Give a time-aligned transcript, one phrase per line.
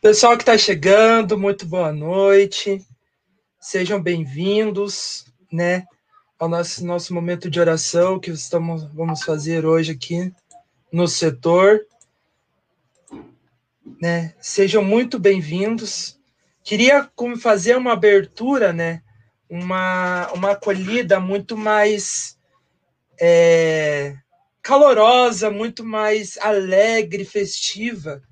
[0.00, 2.86] Pessoal que está chegando, muito boa noite.
[3.58, 5.86] Sejam bem-vindos, né,
[6.38, 10.32] ao nosso, nosso momento de oração que estamos, vamos fazer hoje aqui
[10.92, 11.80] no setor.
[14.00, 14.34] Né?
[14.40, 16.16] Sejam muito bem-vindos.
[16.62, 17.10] Queria
[17.40, 19.02] fazer uma abertura, né,
[19.50, 22.38] uma, uma acolhida muito mais
[23.20, 24.14] é,
[24.62, 28.22] calorosa, muito mais alegre, festiva,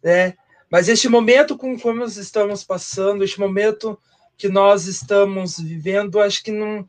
[0.00, 0.34] né?
[0.72, 4.00] Mas este momento com como nós estamos passando, este momento
[4.38, 6.88] que nós estamos vivendo, acho que não,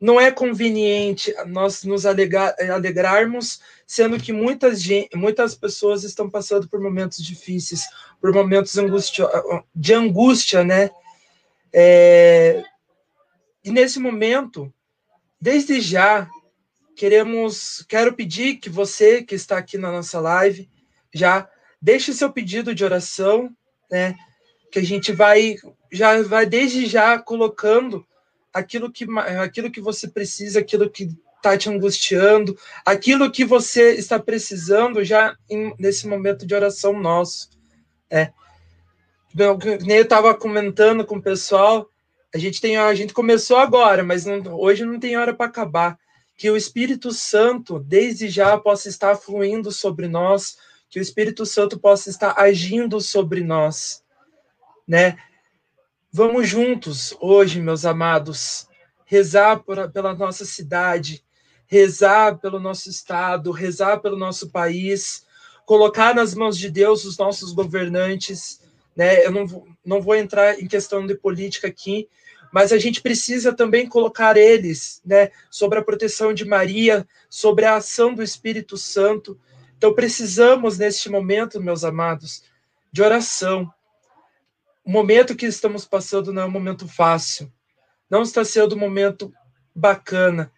[0.00, 4.82] não é conveniente nós nos alegrar, alegrarmos, sendo que muitas,
[5.14, 7.82] muitas pessoas estão passando por momentos difíceis,
[8.18, 8.72] por momentos
[9.74, 10.88] de angústia, né?
[11.70, 12.64] É,
[13.62, 14.72] e nesse momento,
[15.38, 16.26] desde já,
[16.96, 20.70] queremos, quero pedir que você que está aqui na nossa live
[21.12, 21.46] já
[21.80, 23.54] deixe seu pedido de oração,
[23.90, 24.14] né?
[24.70, 25.56] Que a gente vai
[25.90, 28.06] já vai desde já colocando
[28.52, 29.06] aquilo que
[29.40, 35.34] aquilo que você precisa, aquilo que está te angustiando, aquilo que você está precisando já
[35.48, 37.48] em, nesse momento de oração nosso.
[38.10, 38.30] É.
[39.86, 41.88] Nem eu estava comentando com o pessoal,
[42.34, 45.98] a gente tem a gente começou agora, mas não, hoje não tem hora para acabar.
[46.36, 50.56] Que o Espírito Santo, desde já, possa estar fluindo sobre nós,
[50.90, 54.02] que o Espírito Santo possa estar agindo sobre nós,
[54.86, 55.16] né?
[56.12, 58.66] Vamos juntos hoje, meus amados,
[59.04, 61.24] rezar por, pela nossa cidade,
[61.66, 65.24] rezar pelo nosso estado, rezar pelo nosso país,
[65.64, 68.60] colocar nas mãos de Deus os nossos governantes,
[68.96, 69.24] né?
[69.24, 72.08] Eu não não vou entrar em questão de política aqui,
[72.52, 77.76] mas a gente precisa também colocar eles, né, sobre a proteção de Maria, sobre a
[77.76, 79.38] ação do Espírito Santo,
[79.80, 82.44] então precisamos, neste momento, meus amados,
[82.92, 83.72] de oração.
[84.84, 87.50] O momento que estamos passando não é um momento fácil,
[88.10, 89.32] não está sendo um momento
[89.74, 90.52] bacana.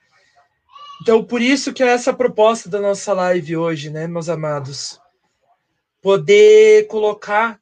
[1.00, 5.00] Então, por isso que é essa proposta da nossa live hoje, né, meus amados?
[6.00, 7.61] Poder colocar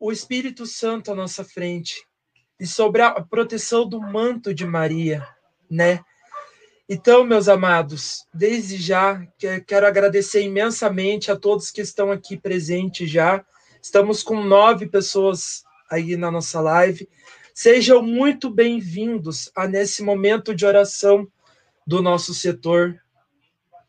[0.00, 2.08] o Espírito Santo à nossa frente
[2.58, 5.28] e sobre a proteção do manto de Maria,
[5.70, 6.02] né?
[6.86, 9.26] Então, meus amados, desde já
[9.66, 13.42] quero agradecer imensamente a todos que estão aqui presentes já.
[13.80, 17.08] Estamos com nove pessoas aí na nossa live.
[17.54, 21.26] Sejam muito bem-vindos a nesse momento de oração
[21.86, 23.00] do nosso setor.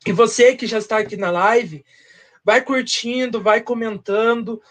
[0.06, 1.84] E você que já está aqui na live,
[2.46, 4.62] vai curtindo, vai comentando,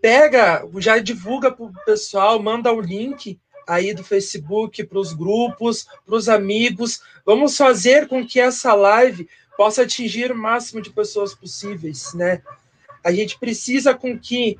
[0.00, 5.86] pega, já divulga para o pessoal, manda o link aí do Facebook para os grupos,
[6.04, 7.02] para os amigos.
[7.24, 12.42] Vamos fazer com que essa live possa atingir o máximo de pessoas possíveis, né?
[13.04, 14.56] A gente precisa com que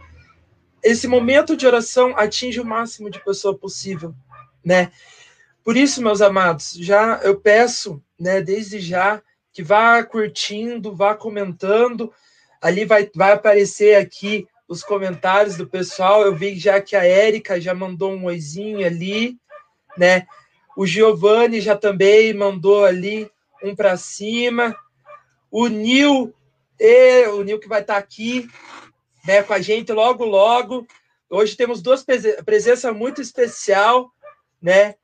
[0.82, 4.14] esse momento de oração atinja o máximo de pessoa possível,
[4.64, 4.90] né?
[5.64, 12.12] Por isso, meus amados, já eu peço, né, desde já que vá curtindo, vá comentando.
[12.60, 16.22] Ali vai, vai aparecer aqui os comentários do pessoal.
[16.22, 19.36] Eu vi já que a Érica já mandou um oizinho ali,
[19.98, 20.26] né?
[20.74, 23.30] O Giovanni já também mandou ali
[23.62, 24.74] um para cima.
[25.50, 26.34] O Nil,
[26.80, 28.48] e, o Nil que vai estar tá aqui,
[29.26, 30.86] né, com a gente logo logo.
[31.28, 32.02] Hoje temos duas
[32.42, 34.10] presença muito especial,
[34.60, 34.94] né?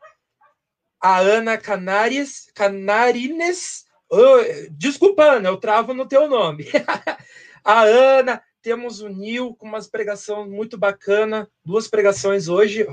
[0.99, 3.85] A Ana Canaries, Canarines.
[4.09, 4.39] Oh,
[4.71, 6.65] desculpa, Ana, eu travo no teu nome.
[7.63, 12.87] a Ana, temos o Nil com umas pregações muito bacana, duas pregações hoje.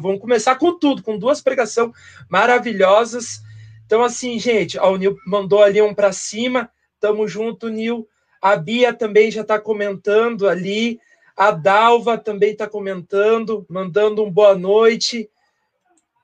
[0.00, 1.90] Vamos começar com tudo, com duas pregações
[2.28, 3.40] maravilhosas.
[3.84, 6.70] Então, assim, gente, ó, o Nil mandou ali um para cima.
[7.00, 8.08] Tamo junto, Nil.
[8.40, 11.00] A Bia também já está comentando ali.
[11.36, 15.28] A Dalva também está comentando, mandando um boa noite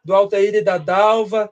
[0.04, 1.50] do Altair e da Dalva.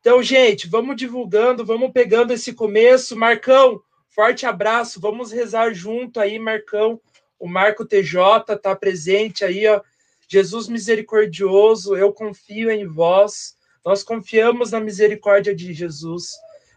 [0.00, 3.16] Então, gente, vamos divulgando, vamos pegando esse começo.
[3.16, 7.00] Marcão, Forte abraço, vamos rezar junto aí, Marcão.
[7.38, 9.80] O Marco TJ está presente aí, ó.
[10.28, 13.56] Jesus misericordioso, eu confio em vós.
[13.84, 16.32] Nós confiamos na misericórdia de Jesus,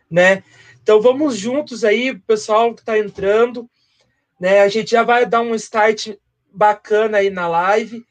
[0.09, 0.43] né?
[0.81, 3.69] Então vamos juntos aí, pessoal que está entrando,
[4.39, 4.61] né?
[4.61, 6.15] A gente já vai dar um start
[6.51, 8.05] bacana aí na live,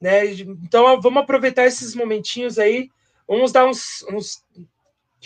[0.00, 0.26] né?
[0.26, 2.90] Então vamos aproveitar esses momentinhos aí.
[3.26, 4.44] Vamos dar uns, uns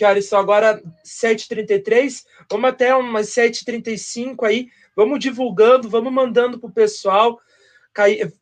[0.01, 6.67] que horas são agora 7h33, vamos até umas 7h35 aí, vamos divulgando, vamos mandando para
[6.67, 7.39] o pessoal,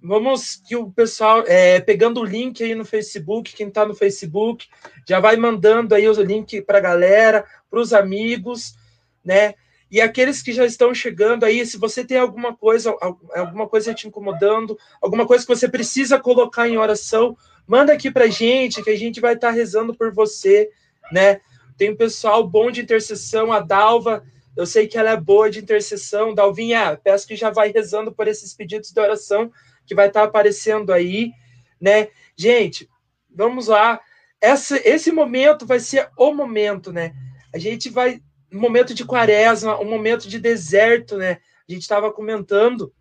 [0.02, 4.70] vamos que o pessoal, é, pegando o link aí no Facebook, quem está no Facebook,
[5.06, 8.76] já vai mandando aí o link para a galera, para os amigos,
[9.22, 9.54] né?
[9.92, 12.96] E aqueles que já estão chegando aí, se você tem alguma coisa,
[13.36, 17.36] alguma coisa te incomodando, alguma coisa que você precisa colocar em oração,
[17.68, 20.70] manda aqui pra gente, que a gente vai estar tá rezando por você,
[21.12, 21.42] né?
[21.80, 24.22] Tem um pessoal bom de intercessão, a Dalva,
[24.58, 26.36] eu sei que ela é boa de intercessão.
[26.36, 29.50] Dalvinha, peço que já vai rezando por esses pedidos de oração
[29.86, 31.32] que vai estar tá aparecendo aí,
[31.80, 32.10] né?
[32.36, 32.90] Gente,
[33.34, 33.98] vamos lá.
[34.42, 37.14] Essa, esse momento vai ser o momento, né?
[37.56, 38.22] A gente vai
[38.52, 41.38] um momento de quaresma, um momento de deserto, né?
[41.66, 42.92] A gente estava comentando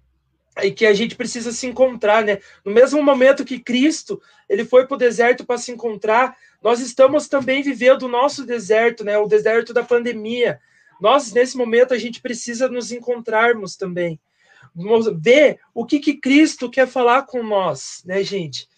[0.63, 2.39] e que a gente precisa se encontrar, né?
[2.65, 7.29] No mesmo momento que Cristo ele foi para o deserto para se encontrar, nós estamos
[7.29, 9.17] também vivendo o nosso deserto, né?
[9.19, 10.61] O deserto da pandemia.
[11.01, 14.19] Nós nesse momento a gente precisa nos encontrarmos também,
[15.21, 18.69] ver o que que Cristo quer falar com nós, né, gente?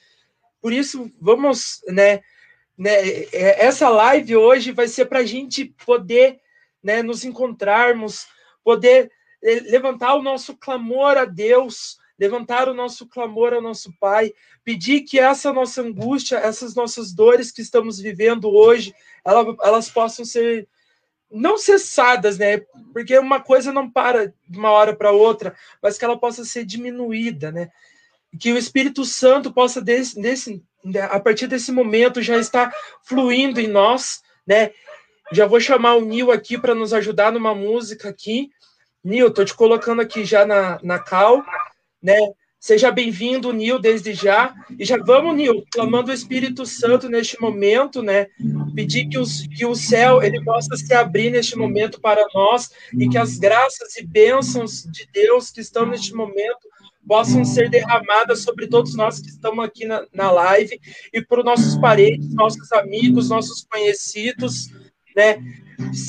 [0.61, 2.21] Por isso vamos, né?
[2.77, 2.93] né
[3.33, 6.39] é, essa live hoje vai ser para a gente poder
[6.83, 8.27] né, nos encontrarmos,
[8.65, 9.11] poder
[9.43, 15.01] eh, levantar o nosso clamor a Deus, levantar o nosso clamor ao nosso Pai, pedir
[15.01, 18.95] que essa nossa angústia, essas nossas dores que estamos vivendo hoje,
[19.25, 20.69] elas, elas possam ser
[21.33, 22.59] não cessadas, né?
[22.93, 26.67] Porque uma coisa não para de uma hora para outra, mas que ela possa ser
[26.67, 27.71] diminuída, né?
[28.39, 32.71] Que o Espírito Santo possa desse, desse né, a partir desse momento já estar
[33.03, 34.73] fluindo em nós, né?
[35.33, 38.51] Já vou chamar o Nil aqui para nos ajudar numa música aqui.
[39.03, 41.43] Nil, tô te colocando aqui já na, na cal,
[42.03, 42.17] né?
[42.61, 44.55] Seja bem-vindo, Nil, desde já.
[44.79, 48.27] E já vamos, Nil, clamando o Espírito Santo neste momento, né?
[48.75, 53.09] Pedir que, os, que o céu ele possa se abrir neste momento para nós e
[53.09, 56.69] que as graças e bênçãos de Deus que estão neste momento
[57.07, 60.79] possam ser derramadas sobre todos nós que estamos aqui na, na live
[61.15, 64.69] e para os nossos parentes, nossos amigos, nossos conhecidos,
[65.17, 65.43] né?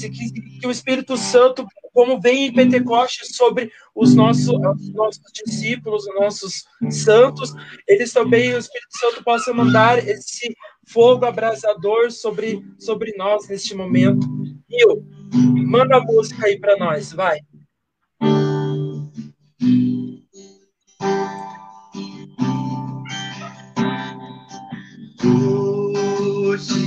[0.01, 6.07] Que, que, o Espírito Santo, como vem em Pentecostes sobre os nossos, os nossos discípulos,
[6.07, 7.53] os nossos santos,
[7.87, 10.55] eles também, o Espírito Santo possa mandar esse
[10.87, 14.27] fogo abrasador sobre, sobre nós neste momento.
[14.69, 15.05] Nil,
[15.67, 17.39] manda a música aí para nós, vai.
[26.43, 26.81] Hoje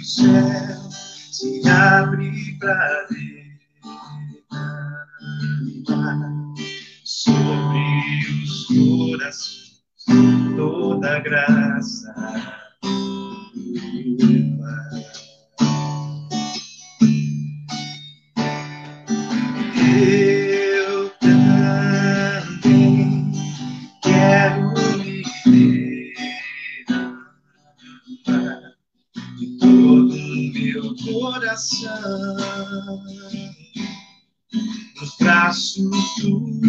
[0.00, 0.90] o céu
[1.32, 3.06] se abre para
[10.56, 12.14] toda graça.
[19.98, 22.52] Eu também
[24.02, 25.22] quero me
[29.36, 30.14] de todo
[30.54, 31.90] meu coração
[35.00, 35.84] nos braços
[36.22, 36.65] do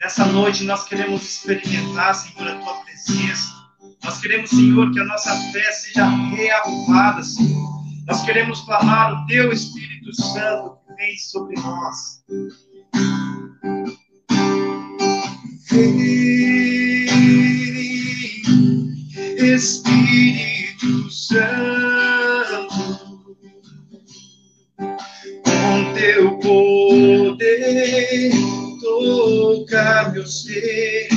[0.00, 3.58] Nessa noite nós queremos experimentar, Senhor, a tua presença.
[4.04, 7.78] Nós queremos, Senhor, que a nossa fé seja reavivada, Senhor.
[8.06, 12.22] Nós queremos clamar o teu Espírito Santo que vem sobre nós.
[15.70, 17.08] Vem,
[19.54, 22.07] Espírito Santo,
[30.12, 31.08] meu ser,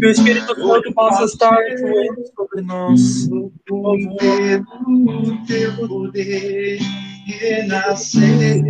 [0.00, 1.58] Que o Espírito Santo possa estar
[2.34, 3.28] sobre nós.
[3.30, 3.52] O
[5.46, 6.78] teu poder
[7.26, 8.64] renascer.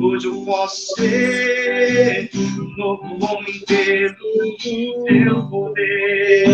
[0.00, 4.56] Hoje eu posso ser um novo homem pelo
[5.04, 6.46] teu poder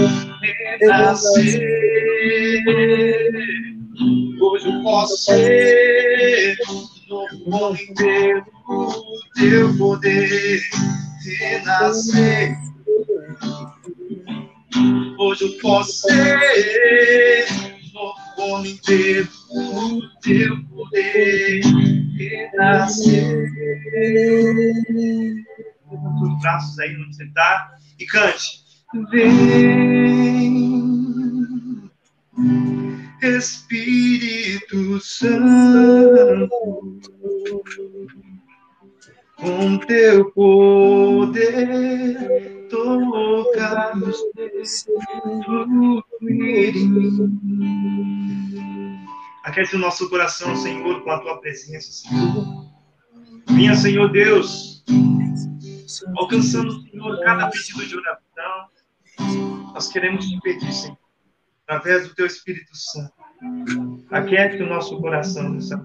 [0.81, 2.65] renascer.
[4.41, 9.05] Hoje eu posso ser um novo homem pelo
[9.37, 10.61] teu poder.
[15.19, 17.47] Hoje eu posso ser
[17.95, 21.63] novo homem pelo teu poder
[22.19, 23.51] renascer.
[25.91, 28.63] Levanta os braços aí onde você está e cante.
[29.11, 30.51] Vem,
[33.23, 36.51] Espírito Santo,
[39.45, 41.37] com teu poder
[42.71, 44.87] tocar nos teus
[49.45, 52.65] Aquece o nosso coração, Senhor, com a tua presença, Senhor.
[53.49, 54.83] Vinha, Senhor Deus,
[56.17, 58.69] alcançando, Senhor, cada pedido de oração.
[59.75, 60.97] Nós queremos te pedir, Senhor,
[61.67, 63.13] através do teu Espírito Santo.
[64.11, 65.77] Aquece o nosso coração nessa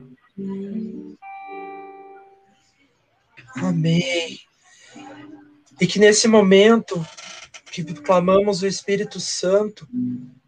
[3.55, 4.39] Amém.
[5.79, 7.05] E que nesse momento
[7.71, 9.87] que clamamos o Espírito Santo,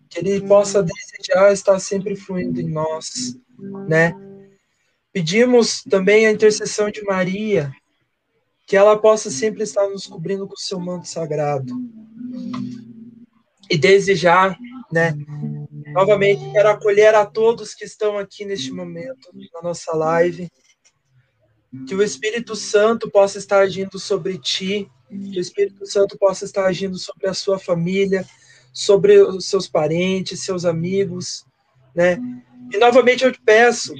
[0.09, 3.37] que ele possa desejar estar sempre fluindo em nós,
[3.87, 4.13] né?
[5.13, 7.71] Pedimos também a intercessão de Maria,
[8.65, 11.73] que ela possa sempre estar nos cobrindo com o seu manto sagrado.
[13.69, 14.57] E desejar,
[14.91, 15.13] né?
[15.93, 20.49] Novamente, quero acolher a todos que estão aqui neste momento, na nossa live.
[21.87, 26.65] Que o Espírito Santo possa estar agindo sobre ti, que o Espírito Santo possa estar
[26.65, 28.25] agindo sobre a sua família,
[28.73, 31.45] sobre os seus parentes, seus amigos,
[31.95, 32.17] né?
[32.73, 33.93] E novamente eu te peço,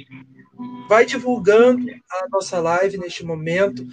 [0.88, 3.86] vai divulgando a nossa live neste momento,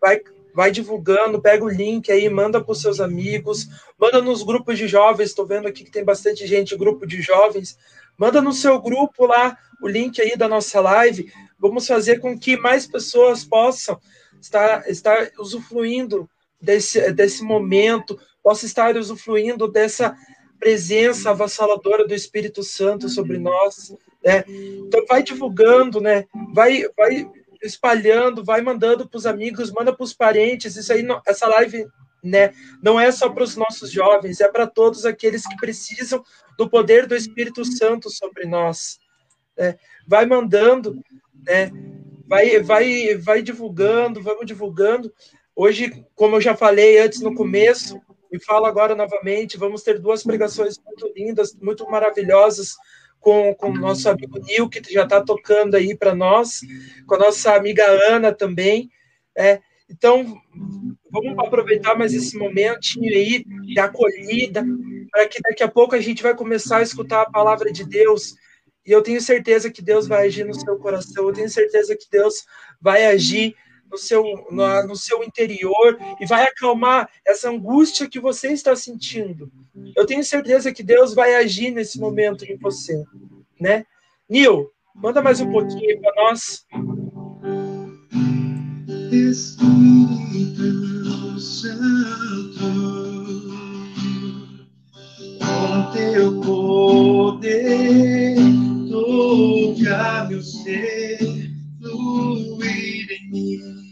[0.00, 0.20] vai
[0.54, 4.86] vai divulgando, pega o link aí, manda para os seus amigos, manda nos grupos de
[4.86, 7.76] jovens, estou vendo aqui que tem bastante gente, grupo de jovens,
[8.18, 12.56] manda no seu grupo lá o link aí da nossa live, vamos fazer com que
[12.56, 13.98] mais pessoas possam
[14.40, 16.28] estar, estar usufruindo
[16.60, 20.16] desse, desse momento, possa estar usufruindo dessa
[20.58, 23.94] presença avassaladora do Espírito Santo sobre nós,
[24.24, 24.44] né?
[24.48, 26.24] Então vai divulgando, né?
[26.54, 27.30] Vai, vai
[27.62, 30.76] espalhando, vai mandando para os amigos, manda para os parentes.
[30.76, 31.86] Isso aí, essa live,
[32.22, 32.52] né?
[32.82, 36.24] Não é só para os nossos jovens, é para todos aqueles que precisam
[36.58, 38.98] do poder do Espírito Santo sobre nós.
[39.56, 39.76] Né?
[40.06, 41.00] Vai mandando,
[41.46, 41.70] né?
[42.26, 45.12] Vai, vai, vai divulgando, vamos divulgando.
[45.54, 48.00] Hoje, como eu já falei antes no começo,
[48.32, 52.74] e falo agora novamente, vamos ter duas pregações muito lindas, muito maravilhosas,
[53.24, 56.60] com, o nosso amigo Nil, que já está tocando aí para nós,
[57.06, 58.90] com a nossa amiga Ana também.
[59.36, 60.36] É, então,
[61.10, 64.64] vamos aproveitar mais esse momentinho aí de acolhida,
[65.10, 68.34] para que daqui a pouco a gente vai começar a escutar a palavra de Deus.
[68.86, 72.06] E eu tenho certeza que Deus vai agir no seu coração, eu tenho certeza que
[72.10, 72.44] Deus
[72.80, 73.54] vai agir
[73.90, 79.50] no seu, no, no seu interior e vai acalmar essa angústia que você está sentindo.
[79.96, 83.02] Eu tenho certeza que Deus vai agir nesse momento em você,
[83.60, 83.86] né?
[84.28, 86.66] Nil, manda mais um pouquinho para nós.
[89.14, 90.68] Espírito
[91.38, 92.68] Santo,
[95.38, 98.34] com teu poder,
[98.90, 103.83] toca meu ser, fluir em mim.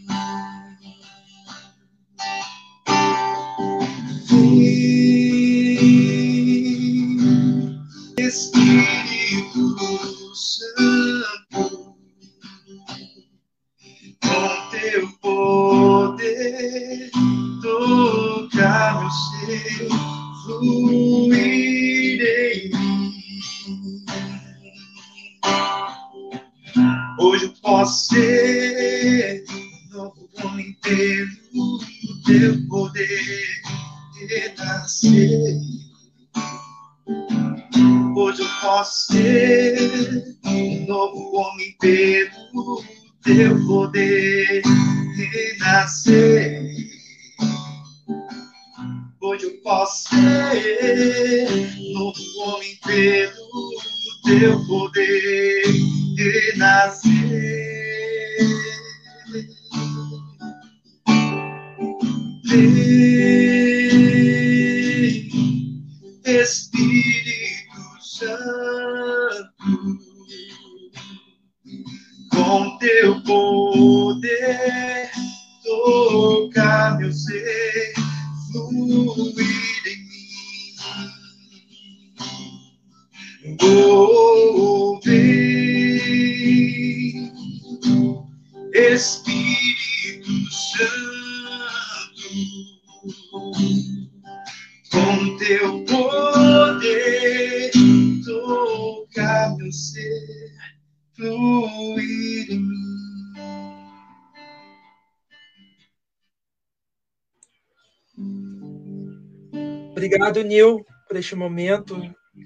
[110.33, 112.01] Obrigado, Nil, por este momento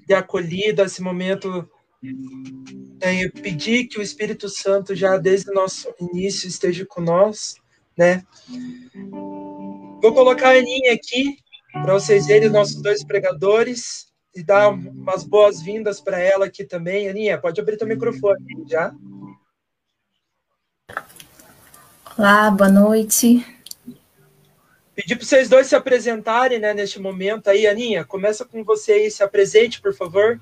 [0.06, 1.66] de acolhida, esse momento.
[3.00, 7.54] É, pedir que o Espírito Santo já desde o nosso início esteja com nós,
[7.96, 8.22] né?
[10.02, 11.38] Vou colocar a Aninha aqui
[11.72, 17.08] para vocês verem os nossos dois pregadores e dar umas boas-vindas para ela aqui também.
[17.08, 18.92] Aninha, pode abrir teu microfone já.
[22.18, 23.44] Olá, boa noite.
[24.98, 27.68] Pedir para vocês dois se apresentarem, né, neste momento aí.
[27.68, 30.40] Aninha, começa com você aí, se apresente, por favor.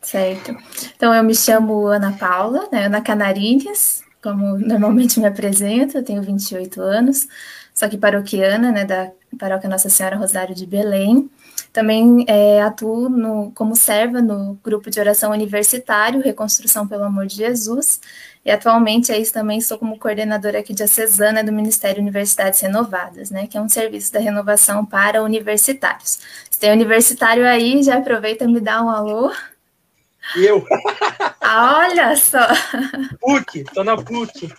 [0.00, 0.56] Certo.
[0.96, 6.22] Então, eu me chamo Ana Paula, né, Ana Canarines, como normalmente me apresento, eu tenho
[6.22, 7.28] 28 anos,
[7.74, 11.28] sou aqui paroquiana, né, da Paróquia Nossa Senhora Rosário de Belém.
[11.70, 17.36] Também é, atuo no, como serva no grupo de oração universitário Reconstrução pelo Amor de
[17.36, 18.00] Jesus,
[18.44, 23.56] e atualmente aí também estou como coordenadora aqui diocesana do Ministério Universidades Renovadas, né, que
[23.56, 26.18] é um serviço da renovação para universitários.
[26.50, 29.32] Se tem universitário aí, já aproveita e me dá um alô.
[30.36, 30.66] Eu.
[31.40, 32.46] Ah, olha só.
[33.20, 34.50] PUC, tô na PUC.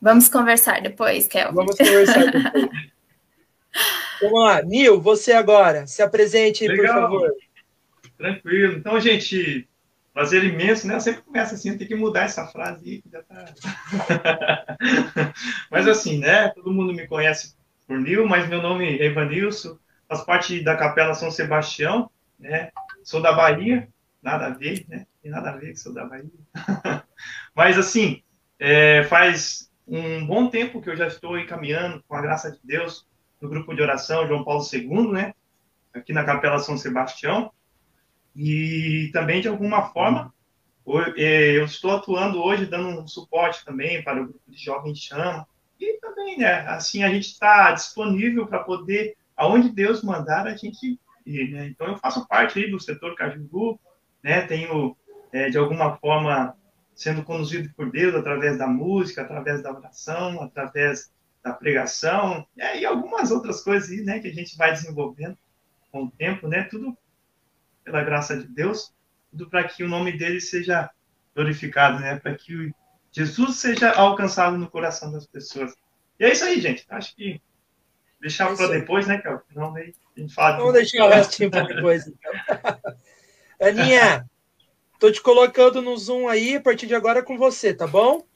[0.00, 1.52] Vamos conversar depois, Kel.
[1.52, 2.68] Vamos conversar depois.
[4.22, 5.86] Vamos lá, Nil, você agora.
[5.86, 6.86] Se apresente, Legal.
[6.86, 7.32] por favor.
[8.16, 8.78] Tranquilo.
[8.78, 9.68] Então, gente,
[10.18, 10.96] prazer imenso, né?
[10.96, 13.54] Eu sempre começo assim, tem que mudar essa frase aí, que já tá.
[15.70, 16.48] mas assim, né?
[16.48, 17.54] Todo mundo me conhece
[17.86, 19.78] por Nil, mas meu nome é Evanilson,
[20.08, 22.72] faço parte da Capela São Sebastião, né?
[23.04, 23.88] Sou da Bahia,
[24.20, 25.06] nada a ver, né?
[25.22, 26.24] Tem nada a ver que sou da Bahia.
[27.54, 28.20] mas assim,
[28.58, 33.06] é, faz um bom tempo que eu já estou encaminhando, com a graça de Deus,
[33.40, 35.32] no grupo de oração João Paulo II, né?
[35.94, 37.52] Aqui na Capela São Sebastião.
[38.40, 40.32] E também, de alguma forma,
[41.16, 45.44] é, eu estou atuando hoje, dando um suporte também para o grupo de Jovens Chama.
[45.80, 46.60] E também, né?
[46.68, 51.66] Assim, a gente está disponível para poder, aonde Deus mandar, a gente ir, né?
[51.66, 53.76] Então, eu faço parte aí do setor Cajuru,
[54.22, 54.42] né?
[54.42, 54.96] Tenho,
[55.32, 56.56] é, de alguma forma,
[56.94, 61.10] sendo conduzido por Deus através da música, através da oração, através
[61.42, 65.36] da pregação, é, e algumas outras coisas aí, né, que a gente vai desenvolvendo
[65.90, 66.96] com o tempo, né, tudo
[67.88, 68.94] pela graça de Deus,
[69.30, 70.90] tudo para que o nome dele seja
[71.34, 72.72] glorificado, né, para que
[73.10, 75.74] Jesus seja alcançado no coração das pessoas.
[76.20, 76.84] E é isso aí, gente.
[76.90, 77.40] Acho que
[78.20, 80.58] deixar é para depois, né, que não a gente fala.
[80.58, 80.80] Vamos de...
[80.80, 82.32] deixar o restinho para depois, então.
[83.60, 84.28] Aninha,
[85.00, 88.27] tô te colocando no Zoom aí, a partir de agora é com você, tá bom?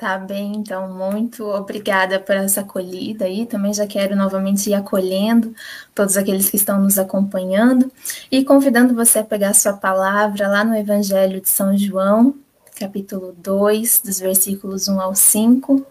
[0.00, 3.44] Tá bem, então, muito obrigada por essa acolhida aí.
[3.44, 5.54] Também já quero novamente ir acolhendo
[5.94, 7.92] todos aqueles que estão nos acompanhando
[8.32, 12.34] e convidando você a pegar sua palavra lá no Evangelho de São João,
[12.76, 15.84] capítulo 2, dos versículos 1 ao 5.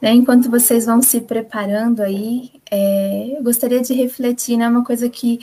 [0.00, 5.08] Né, enquanto vocês vão se preparando aí, é, eu gostaria de refletir, né, uma coisa
[5.10, 5.40] que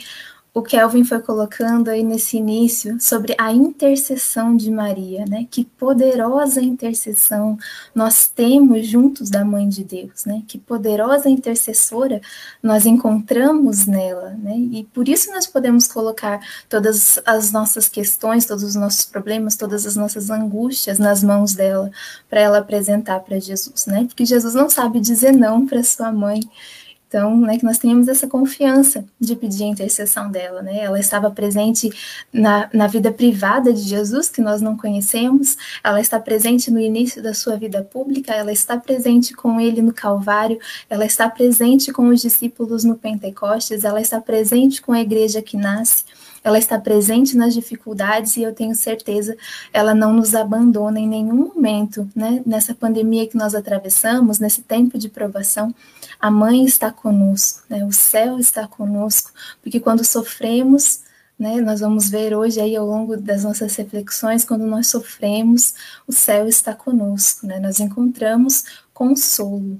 [0.54, 5.46] o Kelvin foi colocando aí nesse início sobre a intercessão de Maria, né?
[5.50, 7.56] Que poderosa intercessão
[7.94, 10.42] nós temos juntos da Mãe de Deus, né?
[10.48, 12.20] Que poderosa intercessora
[12.62, 14.56] nós encontramos nela, né?
[14.56, 19.86] E por isso nós podemos colocar todas as nossas questões, todos os nossos problemas, todas
[19.86, 21.90] as nossas angústias nas mãos dela,
[22.28, 24.06] para ela apresentar para Jesus, né?
[24.06, 26.40] Porque Jesus não sabe dizer não para sua mãe.
[27.08, 30.80] Então, né, que nós tenhamos essa confiança de pedir a intercessão dela, né?
[30.80, 31.90] Ela estava presente
[32.30, 37.22] na, na vida privada de Jesus, que nós não conhecemos, ela está presente no início
[37.22, 40.58] da sua vida pública, ela está presente com ele no Calvário,
[40.90, 45.56] ela está presente com os discípulos no Pentecostes, ela está presente com a igreja que
[45.56, 46.04] nasce
[46.42, 49.36] ela está presente nas dificuldades e eu tenho certeza
[49.72, 52.42] ela não nos abandona em nenhum momento, né?
[52.46, 55.74] Nessa pandemia que nós atravessamos, nesse tempo de provação,
[56.20, 57.84] a mãe está conosco, né?
[57.84, 59.30] O céu está conosco,
[59.62, 61.00] porque quando sofremos,
[61.38, 65.74] né, nós vamos ver hoje aí ao longo das nossas reflexões, quando nós sofremos,
[66.06, 67.60] o céu está conosco, né?
[67.60, 69.78] Nós encontramos consolo,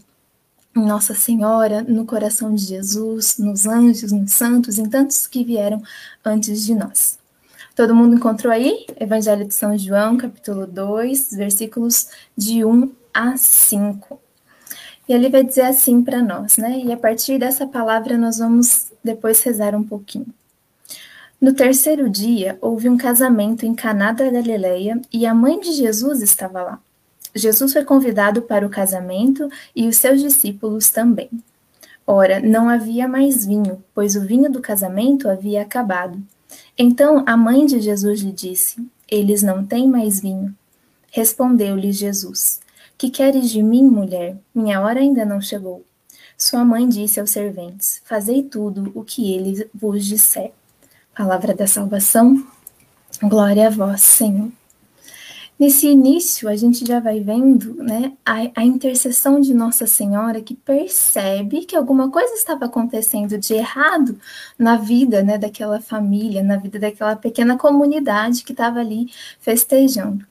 [0.86, 5.82] nossa Senhora, no coração de Jesus, nos anjos, nos santos, em tantos que vieram
[6.24, 7.18] antes de nós.
[7.74, 8.86] Todo mundo encontrou aí?
[8.98, 14.20] Evangelho de São João, capítulo 2, versículos de 1 a 5.
[15.08, 16.78] E ele vai dizer assim para nós, né?
[16.84, 20.26] E a partir dessa palavra nós vamos depois rezar um pouquinho.
[21.40, 26.20] No terceiro dia, houve um casamento em Caná da Galileia e a mãe de Jesus
[26.20, 26.80] estava lá.
[27.38, 31.30] Jesus foi convidado para o casamento e os seus discípulos também.
[32.06, 36.18] Ora, não havia mais vinho, pois o vinho do casamento havia acabado.
[36.76, 40.54] Então a mãe de Jesus lhe disse: Eles não têm mais vinho.
[41.10, 42.60] Respondeu-lhe Jesus:
[42.96, 44.36] Que queres de mim, mulher?
[44.54, 45.84] Minha hora ainda não chegou.
[46.36, 50.52] Sua mãe disse aos serventes: Fazei tudo o que ele vos disser.
[51.16, 52.46] Palavra da salvação,
[53.22, 54.50] glória a vós, Senhor.
[55.58, 60.54] Nesse início, a gente já vai vendo né, a, a, intercessão de Nossa Senhora que
[60.54, 64.20] percebe que alguma coisa estava acontecendo de errado
[64.56, 70.24] na vida né, daquela família, na vida daquela pequena comunidade que estava ali festejando.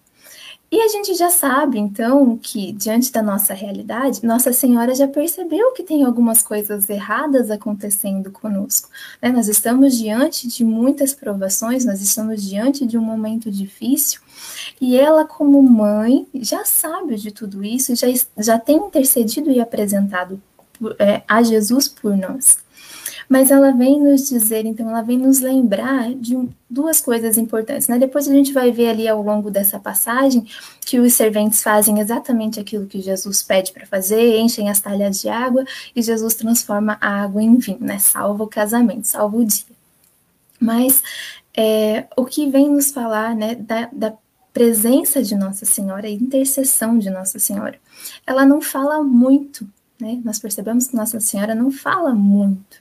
[0.70, 5.72] E a gente já sabe, então, que diante da nossa realidade, Nossa Senhora já percebeu
[5.74, 8.90] que tem algumas coisas erradas acontecendo conosco.
[9.22, 9.30] Né?
[9.30, 14.20] Nós estamos diante de muitas provações, nós estamos diante de um momento difícil,
[14.80, 20.42] e ela, como mãe, já sabe de tudo isso, já, já tem intercedido e apresentado
[21.00, 22.58] é, a Jesus por nós.
[23.30, 26.38] Mas ela vem nos dizer, então, ela vem nos lembrar de
[26.70, 27.88] duas coisas importantes.
[27.88, 28.00] Né?
[28.00, 30.48] Depois a gente vai ver ali ao longo dessa passagem
[30.86, 35.28] que os serventes fazem exatamente aquilo que Jesus pede para fazer, enchem as talhas de
[35.28, 38.00] água e Jesus transforma a água em vinho, né?
[38.00, 39.76] salva o casamento, salva o dia.
[40.60, 41.04] Mas
[41.56, 44.14] é, o que vem nos falar né, da, da
[44.58, 47.80] presença de Nossa Senhora, a intercessão de Nossa Senhora,
[48.26, 49.70] ela não fala muito,
[50.02, 50.20] né?
[50.26, 52.78] Nós percebemos que Nossa Senhora não fala muito,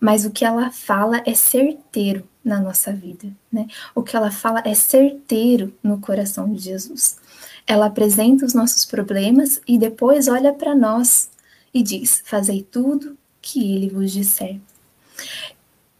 [0.00, 3.66] mas o que ela fala é certeiro na nossa vida, né?
[3.94, 7.18] O que ela fala é certeiro no coração de Jesus.
[7.66, 11.28] Ela apresenta os nossos problemas e depois olha para nós
[11.74, 14.58] e diz: Fazei tudo que ele vos disser.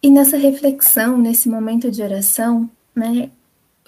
[0.01, 3.29] E nessa reflexão, nesse momento de oração, né,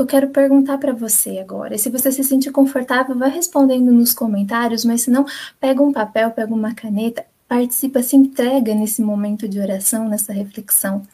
[0.02, 1.78] eu quero perguntar para você agora.
[1.78, 5.26] Se você se sentir confortável, vai respondendo nos comentários, mas se não,
[5.60, 11.06] pega um papel, pega uma caneta participa, se entrega nesse momento de oração, nessa reflexão.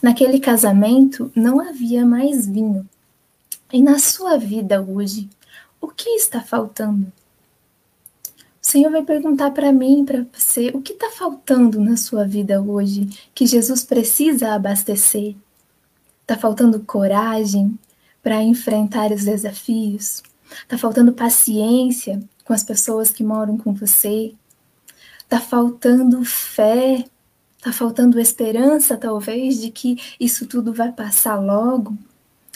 [0.00, 2.88] Naquele casamento não havia mais vinho.
[3.72, 5.28] E na sua vida hoje,
[5.80, 7.12] o que está faltando?
[8.28, 12.62] O Senhor vai perguntar para mim, para você, o que está faltando na sua vida
[12.62, 15.34] hoje que Jesus precisa abastecer?
[16.20, 17.76] Está faltando coragem
[18.22, 20.22] para enfrentar os desafios?
[20.62, 24.34] Está faltando paciência com as pessoas que moram com você?
[25.28, 27.04] Tá faltando fé,
[27.60, 31.96] tá faltando esperança, talvez, de que isso tudo vai passar logo.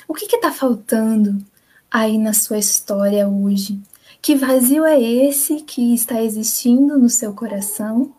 [0.06, 1.42] O que está faltando
[1.90, 3.80] aí na sua história hoje?
[4.20, 8.12] Que vazio é esse que está existindo no seu coração?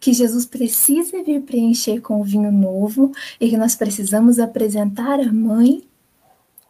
[0.00, 5.32] Que Jesus precisa vir preencher com o vinho novo e que nós precisamos apresentar à
[5.32, 5.84] mãe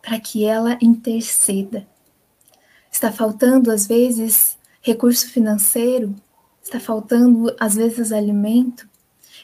[0.03, 1.87] para que ela interceda.
[2.91, 6.15] Está faltando, às vezes, recurso financeiro,
[6.63, 8.89] Está faltando, às vezes, alimento?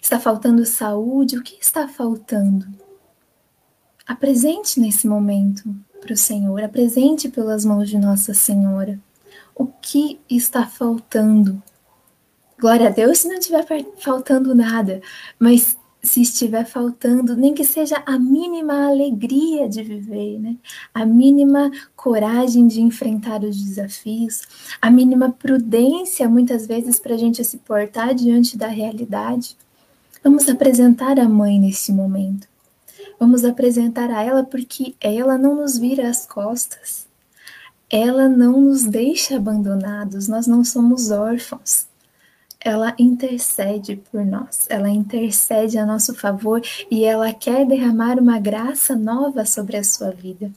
[0.00, 1.36] Está faltando saúde?
[1.36, 2.66] O que está faltando?
[4.06, 9.00] Apresente nesse momento para o Senhor, apresente pelas mãos de Nossa Senhora.
[9.54, 11.60] O que está faltando?
[12.58, 13.66] Glória a Deus se não estiver
[13.98, 15.02] faltando nada,
[15.38, 20.56] mas se estiver faltando, nem que seja a mínima alegria de viver, né?
[20.94, 24.42] a mínima coragem de enfrentar os desafios,
[24.80, 29.56] a mínima prudência, muitas vezes, para a gente se portar diante da realidade.
[30.22, 32.48] Vamos apresentar a mãe nesse momento.
[33.18, 37.06] Vamos apresentar a ela porque ela não nos vira as costas.
[37.90, 41.86] Ela não nos deixa abandonados, nós não somos órfãos
[42.68, 48.96] ela intercede por nós, ela intercede a nosso favor e ela quer derramar uma graça
[48.96, 50.50] nova sobre a sua vida.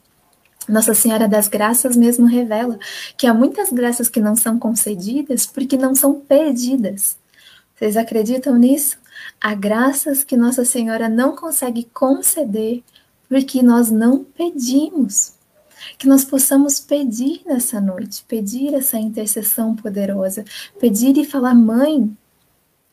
[0.67, 2.77] Nossa Senhora das Graças mesmo revela
[3.17, 7.17] que há muitas graças que não são concedidas porque não são pedidas.
[7.75, 8.97] Vocês acreditam nisso?
[9.41, 12.83] Há graças que Nossa Senhora não consegue conceder
[13.27, 15.38] porque nós não pedimos
[15.97, 20.45] que nós possamos pedir nessa noite, pedir essa intercessão poderosa,
[20.79, 22.11] pedir e falar: mãe,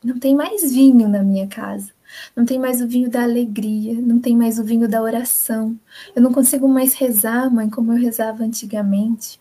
[0.03, 1.91] não tem mais vinho na minha casa.
[2.35, 5.77] Não tem mais o vinho da alegria, não tem mais o vinho da oração.
[6.15, 9.39] Eu não consigo mais rezar, mãe, como eu rezava antigamente.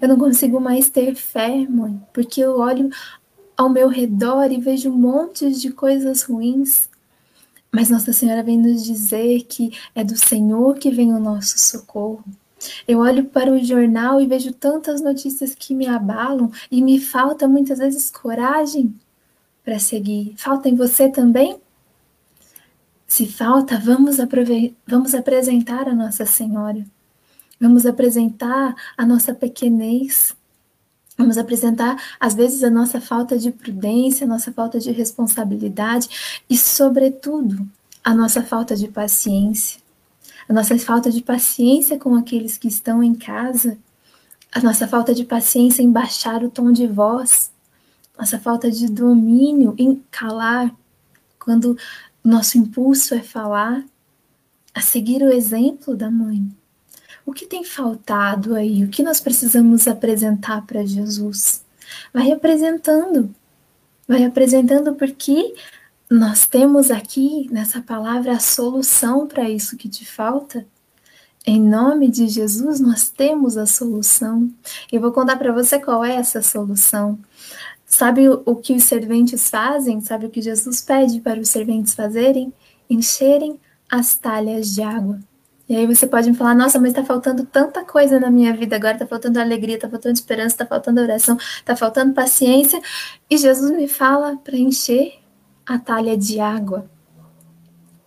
[0.00, 2.90] Eu não consigo mais ter fé, mãe, porque eu olho
[3.56, 6.88] ao meu redor e vejo montes de coisas ruins.
[7.72, 12.24] Mas Nossa Senhora vem nos dizer que é do Senhor que vem o nosso socorro.
[12.86, 17.46] Eu olho para o jornal e vejo tantas notícias que me abalam e me falta
[17.46, 18.94] muitas vezes coragem
[19.64, 20.34] para seguir.
[20.36, 21.60] Falta em você também?
[23.06, 24.16] Se falta, vamos,
[24.86, 26.84] vamos apresentar a Nossa Senhora.
[27.60, 30.36] Vamos apresentar a nossa pequenez.
[31.16, 36.56] Vamos apresentar, às vezes, a nossa falta de prudência, a nossa falta de responsabilidade e,
[36.56, 37.68] sobretudo,
[38.04, 39.80] a nossa falta de paciência.
[40.48, 43.78] A nossa falta de paciência com aqueles que estão em casa.
[44.50, 47.52] A nossa falta de paciência em baixar o tom de voz.
[48.18, 50.74] Nossa falta de domínio em calar.
[51.38, 51.76] Quando
[52.24, 53.84] nosso impulso é falar,
[54.74, 56.50] a seguir o exemplo da mãe.
[57.26, 58.84] O que tem faltado aí?
[58.84, 61.62] O que nós precisamos apresentar para Jesus?
[62.12, 63.34] Vai apresentando,
[64.06, 65.54] vai apresentando porque
[66.10, 70.66] nós temos aqui nessa palavra a solução para isso que te falta.
[71.46, 74.50] Em nome de Jesus, nós temos a solução.
[74.90, 77.18] Eu vou contar para você qual é essa solução.
[77.86, 80.00] Sabe o que os serventes fazem?
[80.00, 82.52] Sabe o que Jesus pede para os serventes fazerem?
[82.88, 83.58] Encherem
[83.90, 85.18] as talhas de água.
[85.68, 88.76] E aí você pode me falar, nossa, mas está faltando tanta coisa na minha vida
[88.76, 92.80] agora, está faltando alegria, está faltando esperança, está faltando oração, está faltando paciência.
[93.28, 95.18] E Jesus me fala para encher
[95.68, 96.90] a talha de água.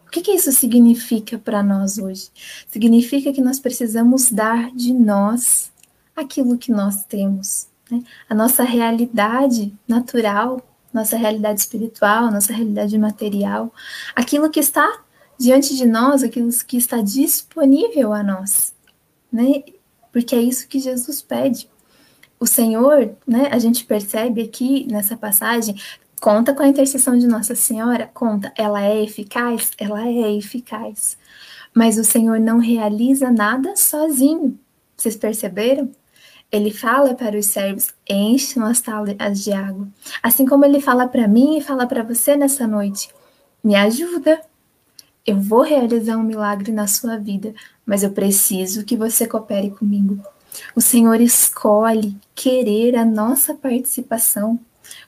[0.07, 2.29] O que, que isso significa para nós hoje?
[2.67, 5.71] Significa que nós precisamos dar de nós
[6.15, 7.67] aquilo que nós temos.
[7.89, 8.03] Né?
[8.27, 10.61] A nossa realidade natural,
[10.93, 13.73] nossa realidade espiritual, nossa realidade material,
[14.15, 15.01] aquilo que está
[15.41, 18.75] diante de nós aquilo que está disponível a nós,
[19.31, 19.63] né?
[20.11, 21.67] Porque é isso que Jesus pede.
[22.39, 25.75] O Senhor, né, a gente percebe aqui nessa passagem,
[26.21, 31.17] conta com a intercessão de Nossa Senhora, conta, ela é eficaz, ela é eficaz.
[31.73, 34.57] Mas o Senhor não realiza nada sozinho.
[34.95, 35.89] Vocês perceberam?
[36.51, 39.87] Ele fala para os servos: enchem as talas de água.
[40.21, 43.09] Assim como ele fala para mim e fala para você nessa noite:
[43.63, 44.41] me ajuda,
[45.25, 47.53] eu vou realizar um milagre na sua vida,
[47.85, 50.21] mas eu preciso que você coopere comigo.
[50.75, 54.59] O Senhor escolhe querer a nossa participação.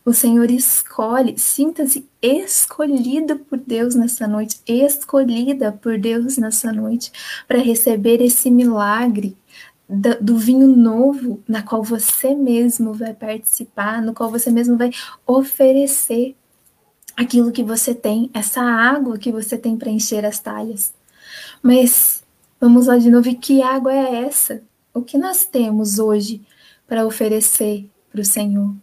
[0.06, 7.12] O Senhor escolhe, sinta-se escolhido por Deus nessa noite, escolhida por Deus nessa noite,
[7.48, 9.38] para receber esse milagre
[9.88, 14.92] do, vinho novo, na qual você mesmo vai participar, no qual você mesmo vai
[15.26, 16.36] oferecer
[17.16, 20.94] aquilo que você tem, essa água que você tem para encher as talhas.
[21.62, 22.24] Mas
[22.60, 24.62] vamos lá de novo, e que água é essa?
[24.94, 26.42] O que nós temos hoje
[26.88, 28.74] para oferecer para o Senhor?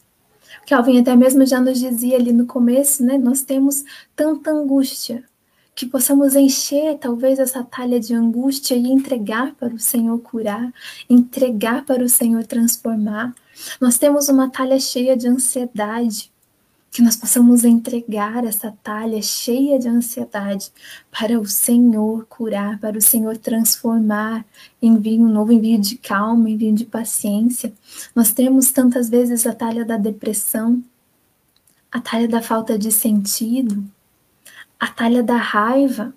[0.70, 3.18] O Calvin até mesmo já nos dizia ali no começo, né?
[3.18, 3.82] Nós temos
[4.14, 5.24] tanta angústia
[5.74, 10.72] que possamos encher talvez essa talha de angústia e entregar para o Senhor curar,
[11.08, 13.34] entregar para o Senhor transformar.
[13.80, 16.30] Nós temos uma talha cheia de ansiedade,
[16.90, 20.72] que nós possamos entregar essa talha cheia de ansiedade
[21.10, 24.44] para o Senhor curar, para o Senhor transformar
[24.82, 27.72] em vinho novo, em vinho de calma, em vinho de paciência.
[28.14, 30.82] Nós temos tantas vezes a talha da depressão,
[31.92, 33.84] a talha da falta de sentido,
[34.78, 36.12] a talha da raiva.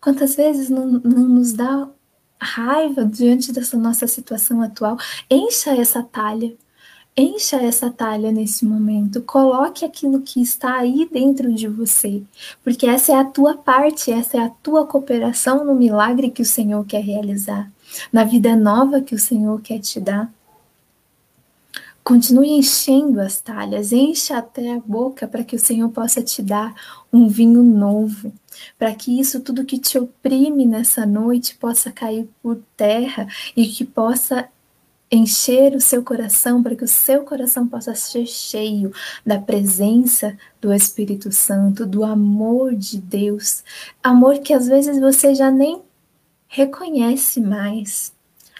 [0.00, 1.88] Quantas vezes não, não nos dá
[2.40, 4.96] raiva diante dessa nossa situação atual?
[5.30, 6.52] Encha essa talha
[7.14, 12.22] Encha essa talha nesse momento, coloque aquilo que está aí dentro de você,
[12.64, 16.46] porque essa é a tua parte, essa é a tua cooperação no milagre que o
[16.46, 17.70] Senhor quer realizar,
[18.10, 20.32] na vida nova que o Senhor quer te dar.
[22.02, 26.74] Continue enchendo as talhas, encha até a boca para que o Senhor possa te dar
[27.12, 28.32] um vinho novo,
[28.78, 33.84] para que isso tudo que te oprime nessa noite possa cair por terra e que
[33.84, 34.48] possa
[35.12, 38.90] encher o seu coração para que o seu coração possa ser cheio
[39.26, 43.62] da presença do Espírito Santo, do amor de Deus,
[44.02, 45.82] amor que às vezes você já nem
[46.48, 48.14] reconhece mais.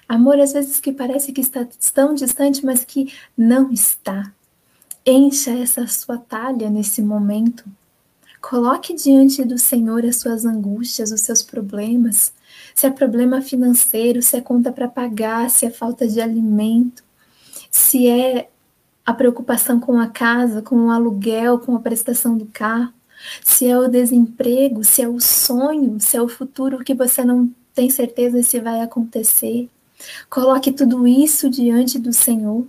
[0.06, 4.30] Amor às vezes que parece que está tão distante, mas que não está.
[5.06, 7.64] Encha essa sua talha nesse momento.
[8.42, 12.32] Coloque diante do Senhor as suas angústias, os seus problemas
[12.74, 17.02] se é problema financeiro, se é conta para pagar, se é falta de alimento,
[17.70, 18.48] se é
[19.04, 22.92] a preocupação com a casa, com o aluguel, com a prestação do carro,
[23.44, 27.50] se é o desemprego, se é o sonho, se é o futuro que você não
[27.74, 29.68] tem certeza se vai acontecer.
[30.28, 32.66] Coloque tudo isso diante do Senhor.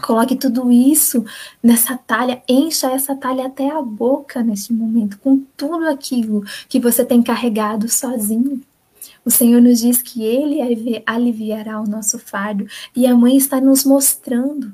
[0.00, 1.24] Coloque tudo isso
[1.62, 7.04] nessa talha, encha essa talha até a boca neste momento, com tudo aquilo que você
[7.04, 8.60] tem carregado sozinho.
[9.24, 10.60] O Senhor nos diz que Ele
[11.06, 14.72] aliviará o nosso fardo, e a mãe está nos mostrando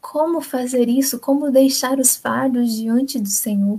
[0.00, 3.78] como fazer isso, como deixar os fardos diante do Senhor.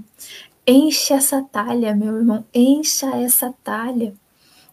[0.65, 4.13] Enche essa talha, meu irmão, encha essa talha.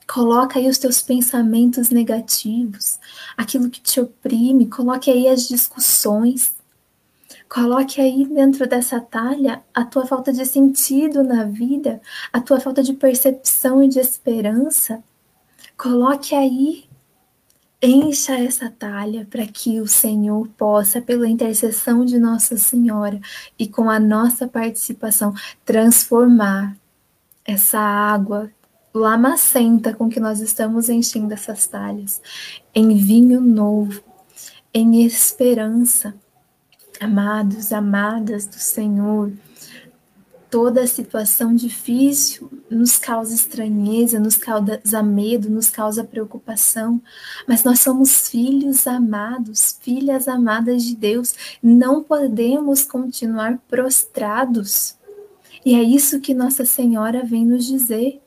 [0.07, 2.99] Coloca aí os teus pensamentos negativos,
[3.37, 6.55] aquilo que te oprime, coloque aí as discussões.
[7.49, 12.83] Coloque aí dentro dessa talha a tua falta de sentido na vida, a tua falta
[12.83, 15.03] de percepção e de esperança.
[15.79, 16.89] Coloque aí,
[17.81, 23.21] encha essa talha para que o Senhor possa, pela intercessão de Nossa Senhora
[23.57, 25.33] e com a nossa participação,
[25.65, 26.77] transformar
[27.45, 28.51] essa água
[28.93, 32.21] lamacenta com que nós estamos enchendo essas talhas
[32.75, 34.03] em vinho novo,
[34.75, 36.13] em esperança.
[37.01, 39.31] Amados, amadas do Senhor,
[40.51, 47.01] toda situação difícil nos causa estranheza, nos causa medo, nos causa preocupação,
[47.47, 54.97] mas nós somos filhos amados, filhas amadas de Deus, não podemos continuar prostrados.
[55.65, 58.23] E é isso que Nossa Senhora vem nos dizer.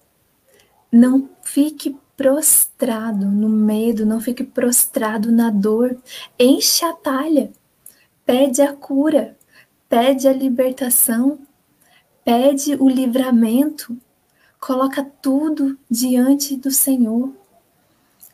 [0.92, 5.98] Não fique prostrado no medo, não fique prostrado na dor.
[6.38, 7.52] Enche a talha,
[8.26, 9.36] pede a cura,
[9.90, 11.40] pede a libertação,
[12.24, 13.98] pede o livramento,
[14.60, 17.34] coloca tudo diante do Senhor.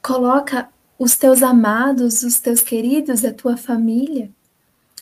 [0.01, 0.69] Coloca
[0.99, 4.31] os teus amados, os teus queridos, a tua família.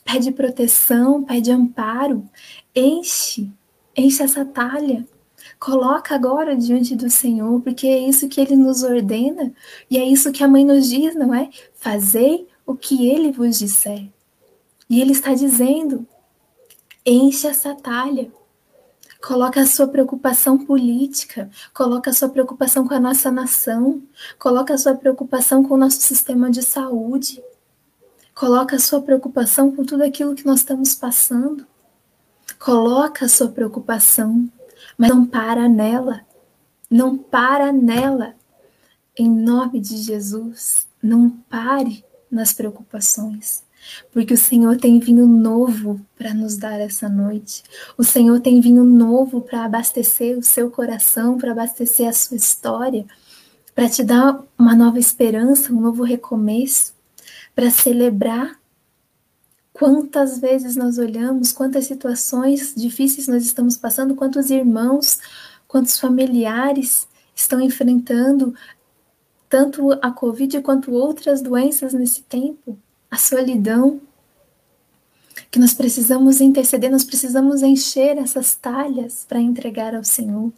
[0.03, 2.29] Pede proteção, pede amparo.
[2.75, 3.51] Enche,
[3.95, 5.07] enche essa talha.
[5.59, 9.53] Coloca agora diante do Senhor, porque é isso que ele nos ordena
[9.89, 11.49] e é isso que a mãe nos diz, não é?
[11.73, 14.09] Fazei o que ele vos disser.
[14.89, 16.05] E ele está dizendo:
[17.05, 18.31] enche essa talha.
[19.21, 24.01] Coloca a sua preocupação política, coloca a sua preocupação com a nossa nação,
[24.37, 27.43] coloca a sua preocupação com o nosso sistema de saúde,
[28.33, 31.65] coloca a sua preocupação com tudo aquilo que nós estamos passando.
[32.59, 34.49] Coloca a sua preocupação
[34.97, 36.21] mas não para nela,
[36.89, 38.35] não para nela.
[39.17, 43.63] Em nome de Jesus, não pare nas preocupações,
[44.11, 47.63] porque o Senhor tem vinho novo para nos dar essa noite.
[47.97, 53.05] O Senhor tem vinho novo para abastecer o seu coração, para abastecer a sua história,
[53.73, 56.93] para te dar uma nova esperança, um novo recomeço,
[57.53, 58.59] para celebrar
[59.77, 65.19] Quantas vezes nós olhamos, quantas situações difíceis nós estamos passando, quantos irmãos,
[65.67, 68.55] quantos familiares estão enfrentando
[69.49, 72.79] tanto a Covid quanto outras doenças nesse tempo,
[73.15, 74.01] a solidão,
[75.49, 80.51] que nós precisamos interceder, nós precisamos encher essas talhas para entregar ao Senhor,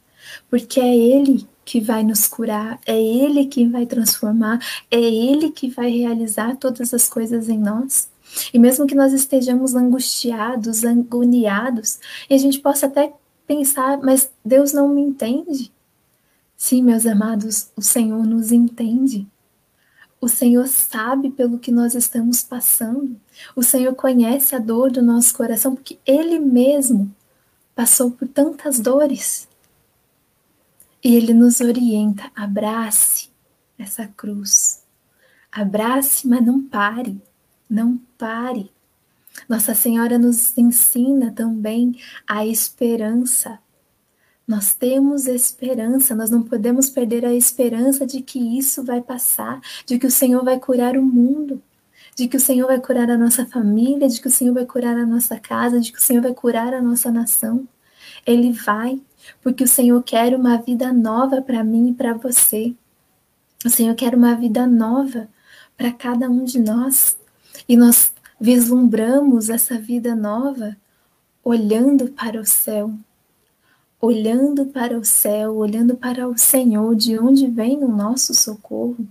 [0.50, 5.70] porque é Ele que vai nos curar, é Ele que vai transformar, é Ele que
[5.70, 8.10] vai realizar todas as coisas em nós.
[8.52, 13.14] E mesmo que nós estejamos angustiados, agoniados, e a gente possa até
[13.46, 15.72] pensar, mas Deus não me entende.
[16.58, 19.28] Sim, meus amados, o Senhor nos entende.
[20.20, 23.20] O Senhor sabe pelo que nós estamos passando.
[23.56, 27.14] O Senhor conhece a dor do nosso coração, porque Ele mesmo
[27.76, 29.48] passou por tantas dores.
[31.04, 33.30] E Ele nos orienta: abrace
[33.78, 34.84] essa cruz.
[35.52, 37.22] Abrace, mas não pare.
[37.70, 38.72] Não pare.
[39.48, 43.60] Nossa Senhora nos ensina também a esperança.
[44.48, 50.00] Nós temos esperança, nós não podemos perder a esperança de que isso vai passar, de
[50.00, 51.62] que o Senhor vai curar o mundo,
[52.16, 54.98] de que o Senhor vai curar a nossa família, de que o Senhor vai curar
[54.98, 57.68] a nossa casa, de que o Senhor vai curar a nossa nação.
[58.26, 59.02] Ele vai,
[59.42, 62.74] porque o Senhor quer uma vida nova para mim e para você.
[63.66, 65.28] O Senhor quer uma vida nova
[65.76, 67.18] para cada um de nós.
[67.68, 70.78] E nós vislumbramos essa vida nova
[71.44, 72.94] olhando para o céu,
[74.00, 79.08] olhando para o céu, olhando para o Senhor, de onde vem o nosso socorro.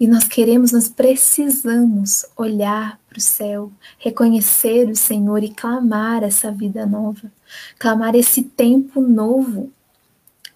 [0.00, 6.50] E nós queremos, nós precisamos olhar para o céu, reconhecer o Senhor e clamar essa
[6.50, 7.30] vida nova,
[7.78, 9.70] clamar esse tempo novo,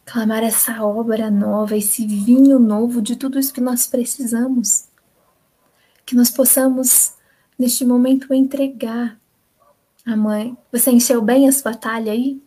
[0.05, 4.89] clamar essa obra nova, esse vinho novo de tudo isso que nós precisamos
[6.07, 7.14] que nós possamos,
[7.59, 9.18] neste momento, entregar
[10.07, 10.57] a mãe.
[10.70, 12.41] Você encheu bem a sua talha aí?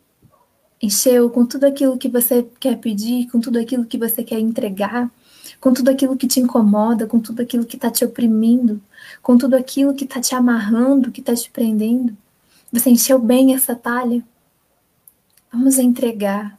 [0.82, 5.12] Encheu com tudo aquilo que você quer pedir, com tudo aquilo que você quer entregar,
[5.60, 8.82] com tudo aquilo que te incomoda, com tudo aquilo que está te oprimindo,
[9.22, 12.16] com tudo aquilo que está te amarrando, que está te prendendo.
[12.72, 14.24] Você encheu bem essa talha?
[15.52, 16.58] Vamos entregar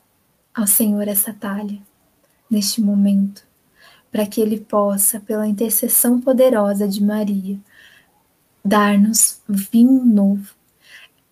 [0.54, 1.78] ao Senhor essa talha
[2.50, 3.44] neste momento,
[4.10, 7.58] para que Ele possa, pela intercessão poderosa de Maria,
[8.64, 10.54] dar-nos vinho novo,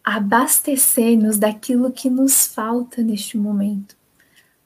[0.08, 3.94] abastecer-nos daquilo que nos falta neste momento,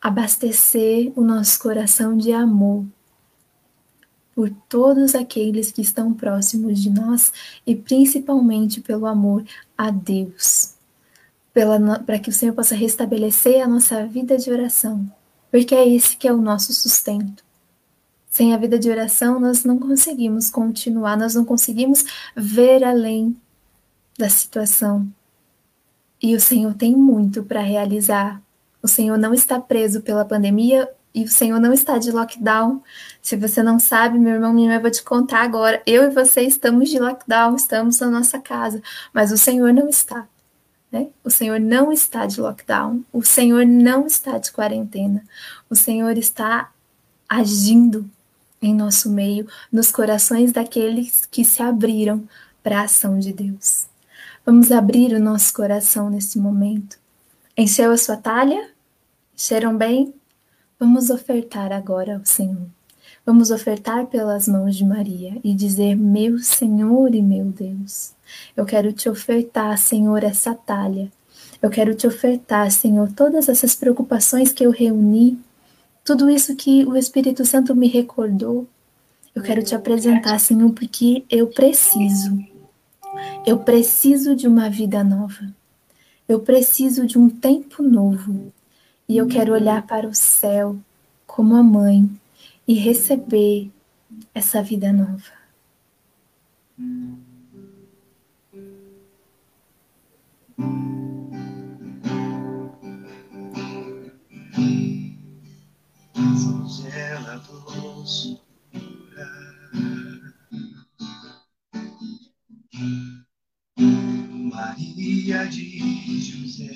[0.01, 2.87] abastecer o nosso coração de amor
[4.37, 7.33] por todos aqueles que estão próximos de nós
[7.67, 9.45] e principalmente pelo amor
[9.77, 10.77] a Deus,
[12.07, 15.11] para que o Senhor possa restabelecer a nossa vida de oração,
[15.51, 17.45] porque é esse que é o nosso sustento.
[18.31, 22.05] Sem a vida de oração, nós não conseguimos continuar, nós não conseguimos
[22.37, 23.37] ver além
[24.17, 25.13] da situação.
[26.23, 28.41] E o Senhor tem muito para realizar.
[28.81, 32.83] O Senhor não está preso pela pandemia e o Senhor não está de lockdown.
[33.21, 35.83] Se você não sabe, meu irmão, minha irmã, eu vou te contar agora.
[35.85, 38.81] Eu e você estamos de lockdown, estamos na nossa casa,
[39.13, 40.27] mas o Senhor não está.
[40.91, 41.09] Né?
[41.25, 45.25] O Senhor não está de lockdown, o Senhor não está de quarentena,
[45.69, 46.71] o Senhor está
[47.29, 48.09] agindo
[48.61, 52.29] em nosso meio, nos corações daqueles que se abriram
[52.63, 53.87] para a ação de Deus.
[54.45, 56.99] Vamos abrir o nosso coração nesse momento.
[57.57, 58.71] Encheu a sua talha?
[59.37, 60.13] Cheiram bem?
[60.79, 62.67] Vamos ofertar agora ao Senhor.
[63.25, 68.13] Vamos ofertar pelas mãos de Maria e dizer: Meu Senhor e meu Deus,
[68.57, 71.11] eu quero te ofertar, Senhor, essa talha.
[71.61, 75.39] Eu quero te ofertar, Senhor, todas essas preocupações que eu reuni
[76.05, 78.67] tudo isso que o Espírito Santo me recordou,
[79.35, 82.37] eu quero te apresentar, Senhor, porque eu preciso.
[83.47, 85.53] Eu preciso de uma vida nova.
[86.29, 88.53] Eu preciso de um tempo novo.
[89.09, 90.77] E eu quero olhar para o céu
[91.27, 92.09] como a mãe
[92.67, 93.71] e receber
[94.35, 95.43] essa vida nova.
[108.07, 110.12] singela.
[115.13, 116.73] Maria de José.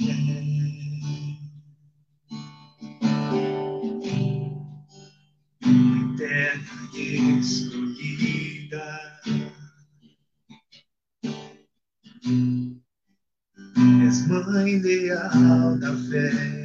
[5.63, 8.89] Eterna e escolhida.
[14.07, 16.57] És mãe leal da fé.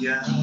[0.00, 0.39] Maria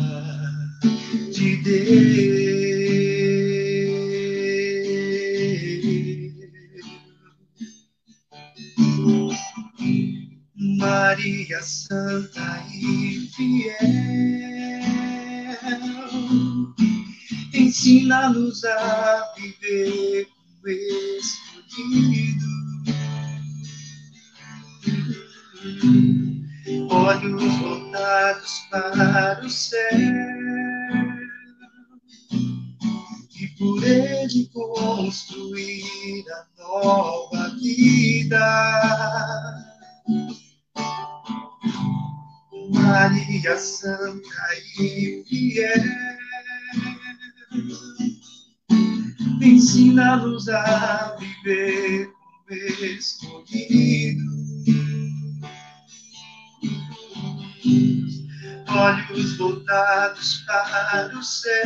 [43.48, 44.30] Maria Santa
[44.78, 45.84] e fiel,
[49.42, 52.12] ensina-nos a viver
[52.46, 54.26] como escolhido.
[58.70, 61.64] Olhos voltados para o céu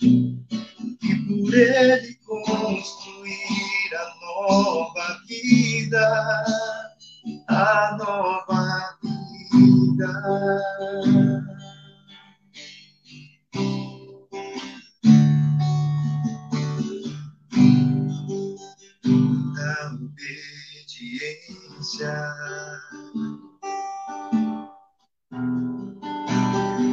[0.00, 6.44] e por ele construir a nova vida,
[7.48, 8.83] a nova
[9.94, 10.60] lugar.
[19.54, 21.34] Da obediência,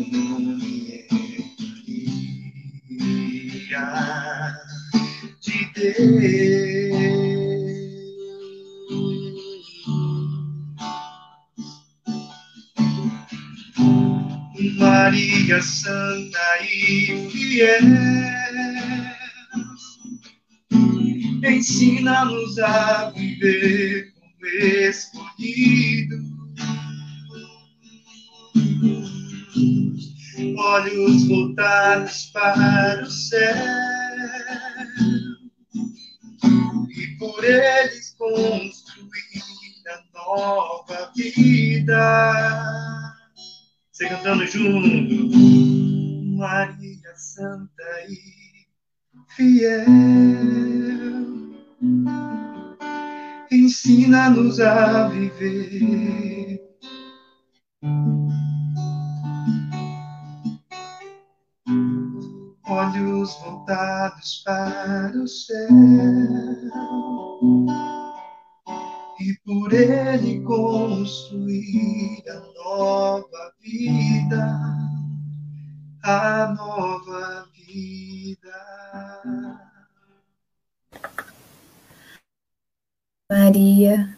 [0.07, 1.07] sabedoria
[5.41, 7.07] de Deus.
[14.77, 17.81] Maria Santa e fiel,
[21.43, 25.26] ensina-nos a viver como escolher.
[31.57, 33.55] Voltados para o céu
[36.89, 39.41] e por eles construir
[39.87, 41.95] a nova vida.
[43.91, 45.35] Você cantando junto.
[46.37, 48.19] Maria Santa e
[49.35, 49.87] fiel,
[53.51, 56.61] ensina-nos a viver.
[62.77, 65.67] Olhos voltados para o céu.
[69.19, 74.61] E por ele construir a nova vida,
[76.03, 78.53] a nova vida.
[83.29, 84.15] Maria,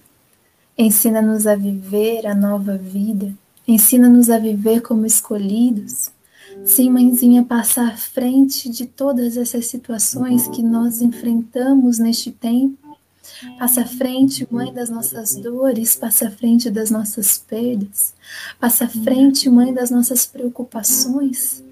[0.78, 3.34] ensina-nos a viver a nova vida,
[3.66, 6.12] ensina-nos a viver como escolhidos
[6.66, 12.78] Sim, mãezinha, passa à frente de todas essas situações que nós enfrentamos neste tempo.
[13.58, 18.14] Passa à frente, mãe, das nossas dores, passa à frente das nossas perdas,
[18.60, 21.64] passa à frente, mãe, das nossas preocupações.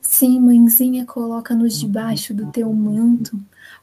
[0.00, 3.38] Sim, mãezinha, coloca-nos debaixo do teu manto,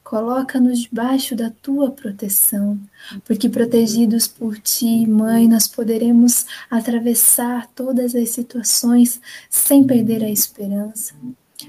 [0.06, 2.80] Coloca-nos debaixo da tua proteção,
[3.26, 11.16] porque protegidos por ti, mãe, nós poderemos atravessar todas as situações sem perder a esperança.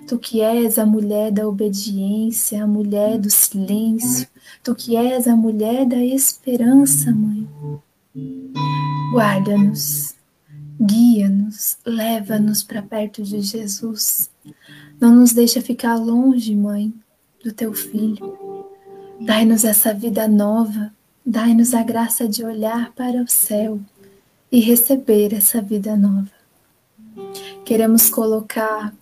[0.06, 4.28] Tu que és a mulher da obediência, a mulher do silêncio,
[4.62, 7.48] tu que és a mulher da esperança, mãe.
[9.14, 10.14] Guarda-nos,
[10.78, 14.28] guia-nos, leva-nos para perto de Jesus.
[15.00, 16.92] Não nos deixa ficar longe, mãe
[17.46, 18.74] do teu filho.
[19.20, 20.92] Dai-nos essa vida nova,
[21.24, 23.78] dai-nos a graça de olhar para o céu
[24.50, 26.30] e receber essa vida nova.
[27.64, 28.92] Queremos colocar,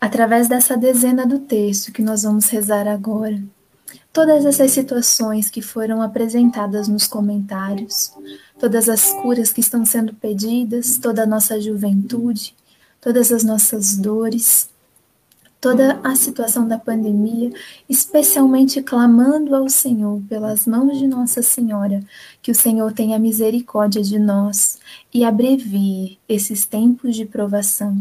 [0.00, 3.40] através dessa dezena do texto que nós vamos rezar agora,
[4.12, 8.12] todas essas situações que foram apresentadas nos comentários,
[8.58, 12.52] todas as curas que estão sendo pedidas, toda a nossa juventude,
[13.00, 14.68] todas as nossas dores
[15.66, 17.50] toda a situação da pandemia,
[17.88, 22.04] especialmente clamando ao Senhor pelas mãos de Nossa Senhora,
[22.40, 24.78] que o Senhor tenha misericórdia de nós
[25.12, 28.00] e abrevie esses tempos de provação,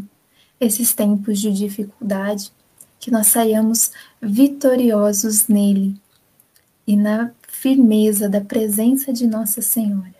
[0.60, 2.52] esses tempos de dificuldade,
[3.00, 3.92] que nós saiamos
[4.22, 6.00] vitoriosos nele
[6.86, 10.14] e na firmeza da presença de Nossa Senhora.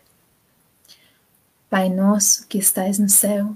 [1.70, 3.56] Pai nosso que estais no céu,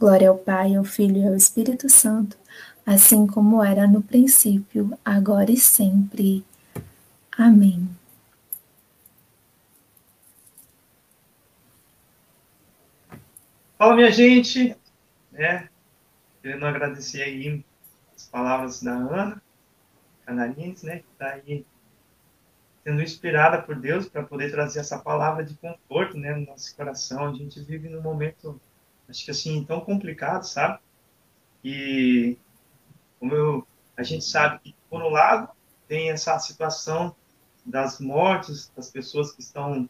[0.00, 2.34] Glória ao Pai, ao Filho e ao Espírito Santo,
[2.86, 6.42] assim como era no princípio, agora e sempre.
[7.36, 7.86] Amém.
[13.76, 14.74] Fala, minha gente,
[15.30, 15.68] né?
[16.40, 17.62] Querendo agradecer aí
[18.16, 19.42] as palavras da Ana
[20.24, 21.00] Canarines, né?
[21.00, 21.66] Que está aí
[22.82, 26.34] sendo inspirada por Deus para poder trazer essa palavra de conforto, né?
[26.34, 27.26] No nosso coração.
[27.26, 28.58] A gente vive num momento,
[29.10, 30.78] acho que assim, tão complicado, sabe?
[31.64, 32.38] E
[33.18, 35.50] como eu, a gente sabe que, por um lado,
[35.86, 37.14] tem essa situação
[37.66, 39.88] das mortes, das pessoas que estão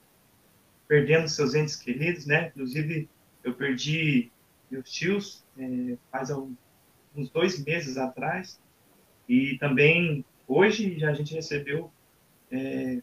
[0.88, 2.48] perdendo seus entes queridos, né?
[2.48, 3.08] Inclusive,
[3.44, 4.32] eu perdi
[4.70, 8.60] meus tios é, faz uns dois meses atrás
[9.28, 11.92] e também hoje já a gente recebeu
[12.50, 13.00] é,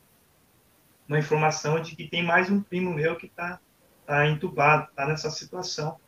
[1.07, 3.59] uma informação de que tem mais um primo meu que está
[4.05, 5.99] tá entubado, está nessa situação.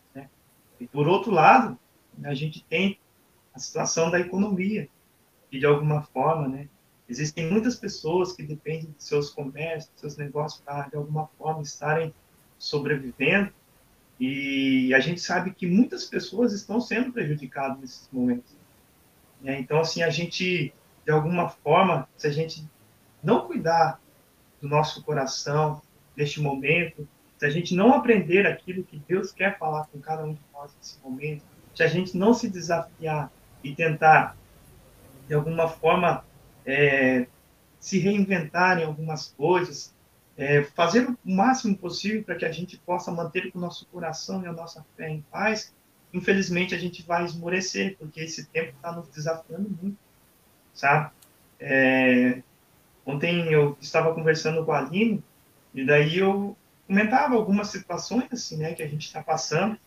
[0.80, 0.86] Né?
[0.86, 1.78] E por outro lado,
[2.24, 3.00] a gente tem
[3.54, 4.88] a situação da economia,
[5.50, 6.68] que de alguma forma, né,
[7.08, 11.62] existem muitas pessoas que dependem de seus comércios, de seus negócios para de alguma forma
[11.62, 12.14] estarem
[12.58, 13.52] sobrevivendo
[14.20, 18.54] e a gente sabe que muitas pessoas estão sendo prejudicadas nesses momentos.
[19.42, 19.58] Né?
[19.60, 20.74] Então, assim, a gente,
[21.06, 22.68] de alguma forma, se a gente
[23.24, 24.02] não cuidar
[24.62, 25.82] do nosso coração
[26.18, 27.08] neste momento,
[27.38, 30.72] se a gente não aprender aquilo que Deus quer falar com cada um de nós
[30.78, 31.44] nesse momento,
[31.74, 33.32] se a gente não se desafiar
[33.64, 34.36] e tentar,
[35.28, 36.26] de alguma forma,
[36.66, 37.28] é,
[37.80, 39.94] se reinventar em algumas coisas,
[40.38, 44.48] é, fazer o máximo possível para que a gente possa manter o nosso coração e
[44.48, 45.74] a nossa fé em paz,
[46.14, 49.98] infelizmente a gente vai esmorecer, porque esse tempo está nos desafiando muito,
[50.74, 51.12] sabe?
[51.60, 52.42] É,
[53.06, 55.24] ontem eu estava conversando com a Aline,
[55.74, 56.58] e daí eu
[56.88, 59.78] comentava algumas situações assim, né, que a gente está passando.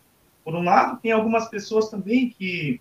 [0.45, 2.81] Por um lado, tem algumas pessoas também que,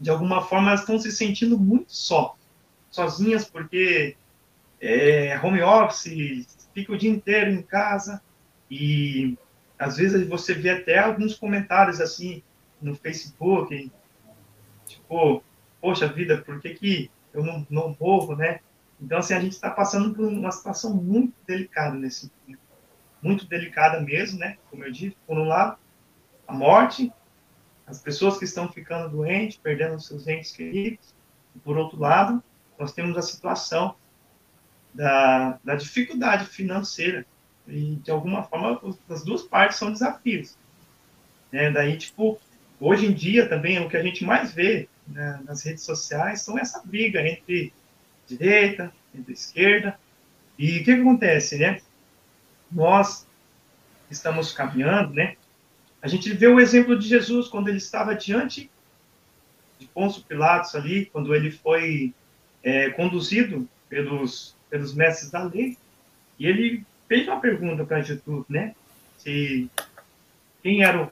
[0.00, 2.36] de alguma forma, estão se sentindo muito só,
[2.90, 4.16] sozinhas, porque
[4.80, 8.22] é, home office, fica o dia inteiro em casa
[8.70, 9.36] e
[9.78, 12.42] às vezes você vê até alguns comentários assim
[12.80, 13.90] no Facebook,
[14.86, 15.42] tipo,
[15.80, 18.60] poxa vida, por que, que eu não, não morro, né?
[19.00, 22.62] Então, assim, a gente está passando por uma situação muito delicada nesse momento.
[23.22, 24.56] Muito delicada mesmo, né?
[24.70, 25.78] Como eu disse, por um lado,
[26.48, 27.12] a morte,
[27.86, 31.14] as pessoas que estão ficando doentes, perdendo seus entes queridos.
[31.54, 32.42] E, por outro lado,
[32.78, 33.94] nós temos a situação
[34.94, 37.24] da, da dificuldade financeira.
[37.66, 38.80] E, de alguma forma,
[39.10, 40.56] as duas partes são desafios.
[41.52, 41.70] Né?
[41.70, 42.40] Daí, tipo,
[42.80, 46.58] hoje em dia também, o que a gente mais vê né, nas redes sociais são
[46.58, 47.72] essa briga entre
[48.26, 49.98] direita, entre esquerda.
[50.58, 51.80] E o que, que acontece, né?
[52.70, 53.26] Nós
[54.10, 55.36] estamos caminhando, né?
[56.00, 58.70] A gente vê o exemplo de Jesus quando ele estava diante
[59.78, 62.14] de Pôncio Pilatos ali, quando ele foi
[62.62, 65.76] é, conduzido pelos pelos mestres da lei,
[66.38, 68.74] e ele fez uma pergunta para Jesus, né?
[69.16, 69.68] Se
[70.62, 71.04] quem era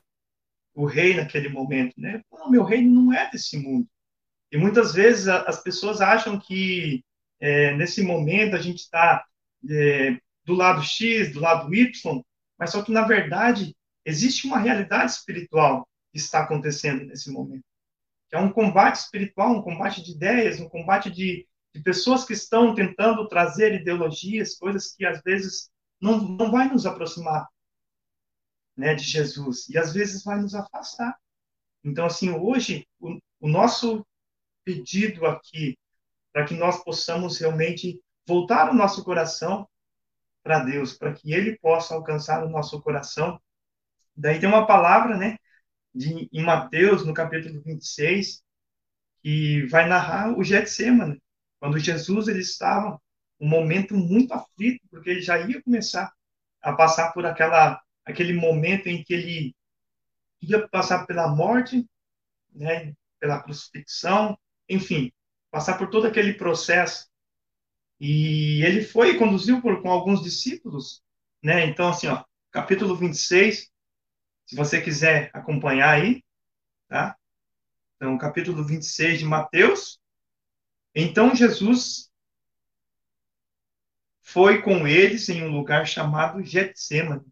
[0.75, 2.23] o, o, rei naquele momento, né?
[2.49, 3.89] Meu reino não é desse mundo.
[4.53, 7.05] E muitas vezes a, as pessoas acham que
[7.41, 9.25] é, nesse momento a gente está
[9.69, 12.23] é, do lado X, do lado Y,
[12.59, 13.75] mas só que na verdade
[14.07, 17.65] existe uma realidade espiritual que está acontecendo nesse momento.
[18.31, 22.33] Que é um combate espiritual, um combate de ideias, um combate de, de pessoas que
[22.33, 27.47] estão tentando trazer ideologias, coisas que às vezes não, não vai nos aproximar
[28.77, 31.19] né, de Jesus e às vezes vai nos afastar.
[31.85, 34.05] Então, assim, hoje, o, o nosso
[34.65, 35.79] pedido aqui,
[36.33, 39.69] para que nós possamos realmente voltar o nosso coração
[40.43, 43.41] para Deus, para que Ele possa alcançar o nosso coração.
[44.17, 45.37] Daí tem uma palavra, né,
[45.95, 48.43] de, em Mateus, no capítulo 26,
[49.23, 51.23] que vai narrar o Getsemane,
[51.61, 53.01] quando Jesus ele estava
[53.41, 56.13] um momento muito aflito, porque ele já ia começar
[56.63, 59.57] a passar por aquela aquele momento em que ele
[60.41, 61.85] ia passar pela morte,
[62.55, 64.39] né, pela crucifixão,
[64.69, 65.13] enfim,
[65.51, 67.09] passar por todo aquele processo.
[68.01, 71.03] E ele foi e conduziu por, com alguns discípulos,
[71.43, 71.67] né?
[71.67, 73.71] Então assim, ó, capítulo 26,
[74.47, 76.25] se você quiser acompanhar aí,
[76.89, 77.17] tá?
[77.97, 80.01] Então, capítulo 26 de Mateus.
[80.95, 82.11] Então Jesus
[84.23, 87.27] foi com eles em um lugar chamado Getsemane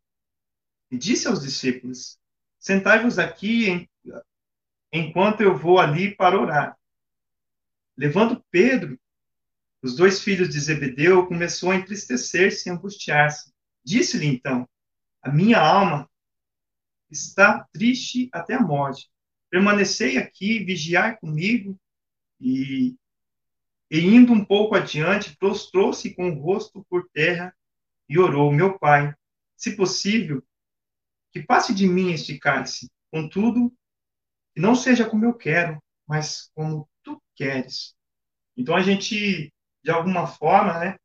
[0.91, 2.19] e disse aos discípulos:
[2.59, 3.89] Sentai-vos aqui
[4.93, 6.77] enquanto eu vou ali para orar.
[7.97, 8.99] Levando Pedro,
[9.81, 13.53] os dois filhos de Zebedeu, começou a entristecer-se e angustiar-se.
[13.85, 14.69] Disse-lhe então:
[15.23, 16.11] A minha alma
[17.15, 19.09] está triste até a morte.
[19.51, 21.79] Permanecei aqui, vigiai comigo.
[22.41, 22.97] E,
[23.91, 27.55] e indo um pouco adiante, prostrou-se com o rosto por terra
[28.09, 29.15] e orou: Meu pai,
[29.57, 30.45] se possível,
[31.33, 32.91] que passe de mim este cálice.
[33.11, 33.73] Contudo,
[34.53, 37.95] que não seja como eu quero, mas como tu queres.
[38.57, 39.53] Então a gente,
[39.83, 40.97] de alguma forma, né,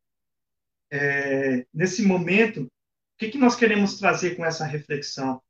[0.90, 2.68] é, nesse momento, o
[3.16, 5.40] que, que nós queremos trazer com essa reflexão?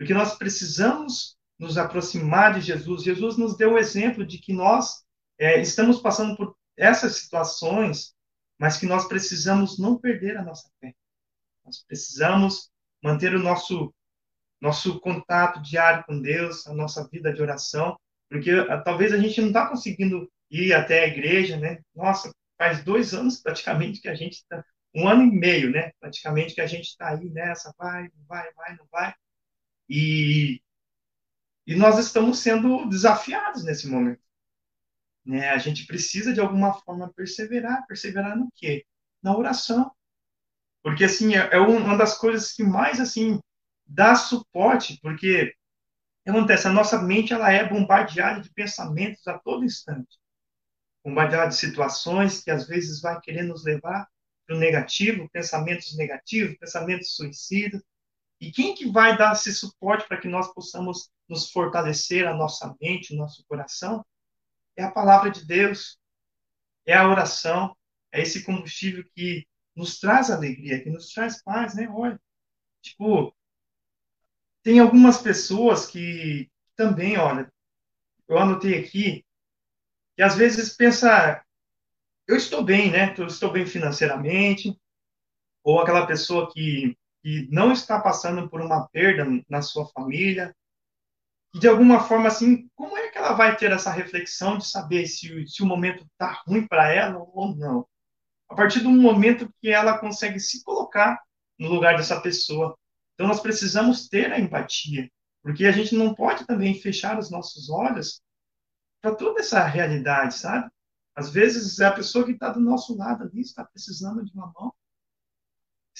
[0.00, 3.02] Porque nós precisamos nos aproximar de Jesus.
[3.02, 5.04] Jesus nos deu o exemplo de que nós
[5.38, 8.14] é, estamos passando por essas situações,
[8.58, 10.94] mas que nós precisamos não perder a nossa fé.
[11.62, 12.70] Nós precisamos
[13.04, 13.94] manter o nosso
[14.58, 17.98] nosso contato diário com Deus, a nossa vida de oração,
[18.30, 21.82] porque ah, talvez a gente não está conseguindo ir até a igreja, né?
[21.94, 25.92] Nossa, faz dois anos praticamente que a gente está, um ano e meio, né?
[26.00, 29.14] Praticamente que a gente está aí nessa, vai, não vai, vai, não vai.
[29.90, 30.62] E,
[31.66, 34.22] e nós estamos sendo desafiados nesse momento.
[35.26, 35.50] Né?
[35.50, 37.84] A gente precisa, de alguma forma, perseverar.
[37.88, 38.86] Perseverar no quê?
[39.20, 39.90] Na oração.
[40.80, 43.40] Porque, assim, é, é uma das coisas que mais, assim,
[43.84, 45.52] dá suporte, porque
[46.26, 50.18] acontece, a nossa mente ela é bombardeada de pensamentos a todo instante.
[51.04, 54.08] Bombardeada de situações que às vezes vai querer nos levar
[54.46, 57.82] para o negativo, pensamentos negativos, pensamentos suicidas.
[58.40, 62.74] E quem que vai dar esse suporte para que nós possamos nos fortalecer a nossa
[62.80, 64.04] mente, o nosso coração?
[64.76, 65.98] É a palavra de Deus,
[66.86, 67.76] é a oração,
[68.10, 71.88] é esse combustível que nos traz alegria, que nos traz paz, né?
[71.90, 72.20] Olha,
[72.82, 73.34] tipo,
[74.62, 77.52] tem algumas pessoas que também, olha,
[78.26, 79.24] eu anotei aqui,
[80.16, 81.44] que às vezes pensa,
[82.26, 83.14] eu estou bem, né?
[83.18, 84.78] Eu estou bem financeiramente,
[85.62, 90.54] ou aquela pessoa que, que não está passando por uma perda na sua família,
[91.54, 95.06] e de alguma forma, assim, como é que ela vai ter essa reflexão de saber
[95.06, 97.86] se, se o momento está ruim para ela ou não?
[98.48, 101.20] A partir do momento que ela consegue se colocar
[101.58, 102.76] no lugar dessa pessoa,
[103.20, 105.10] então, nós precisamos ter a empatia,
[105.42, 108.22] porque a gente não pode também fechar os nossos olhos
[109.02, 110.70] para toda essa realidade, sabe?
[111.14, 114.50] Às vezes, é a pessoa que está do nosso lado ali está precisando de uma
[114.58, 114.72] mão,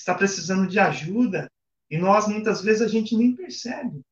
[0.01, 1.51] está precisando de ajuda,
[1.91, 4.03] e nós, muitas vezes, a gente nem percebe,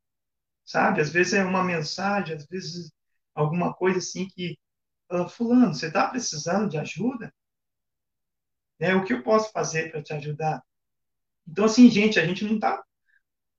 [0.65, 1.01] sabe?
[1.01, 2.93] Às vezes é uma mensagem, às vezes
[3.35, 4.59] alguma coisa assim que,
[5.09, 7.33] ah, fulano, você está precisando de ajuda?
[8.81, 8.95] Né?
[8.95, 10.63] O que eu posso fazer para te ajudar?
[11.47, 12.83] Então, assim, gente, a gente não está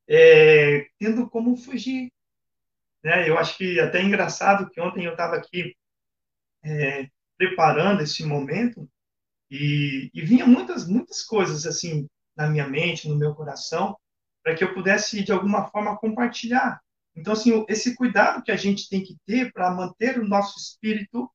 [0.08, 2.12] é, tendo como fugir.
[3.04, 3.30] Né?
[3.30, 5.76] Eu acho que até é engraçado que ontem eu estava aqui
[6.64, 8.90] é, preparando esse momento
[9.50, 12.08] e, e vinha muitas, muitas coisas assim
[12.40, 13.98] na minha mente, no meu coração,
[14.42, 16.82] para que eu pudesse, de alguma forma, compartilhar.
[17.14, 21.30] Então, assim, esse cuidado que a gente tem que ter para manter o nosso espírito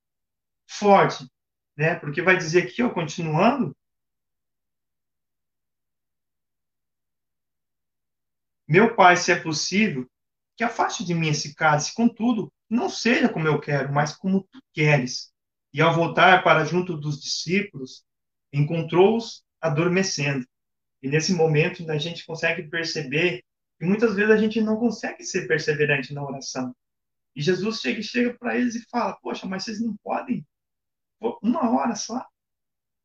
[0.66, 1.28] forte,
[1.76, 1.94] né?
[1.96, 3.76] Porque vai dizer aqui, ó, continuando,
[8.66, 10.10] Meu Pai, se é possível,
[10.56, 14.58] que afaste de mim esse cálice, contudo, não seja como eu quero, mas como tu
[14.72, 15.30] queres.
[15.70, 18.02] E ao voltar para junto dos discípulos,
[18.50, 20.46] encontrou-os adormecendo.
[21.04, 23.44] E nesse momento a gente consegue perceber
[23.78, 26.74] que muitas vezes a gente não consegue ser perseverante na oração.
[27.36, 30.46] E Jesus chega, chega para eles e fala: Poxa, mas vocês não podem?
[31.42, 32.26] Uma hora só?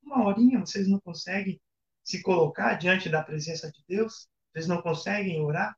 [0.02, 1.60] Uma horinha vocês não conseguem
[2.02, 4.30] se colocar diante da presença de Deus?
[4.56, 5.78] Eles não conseguem orar.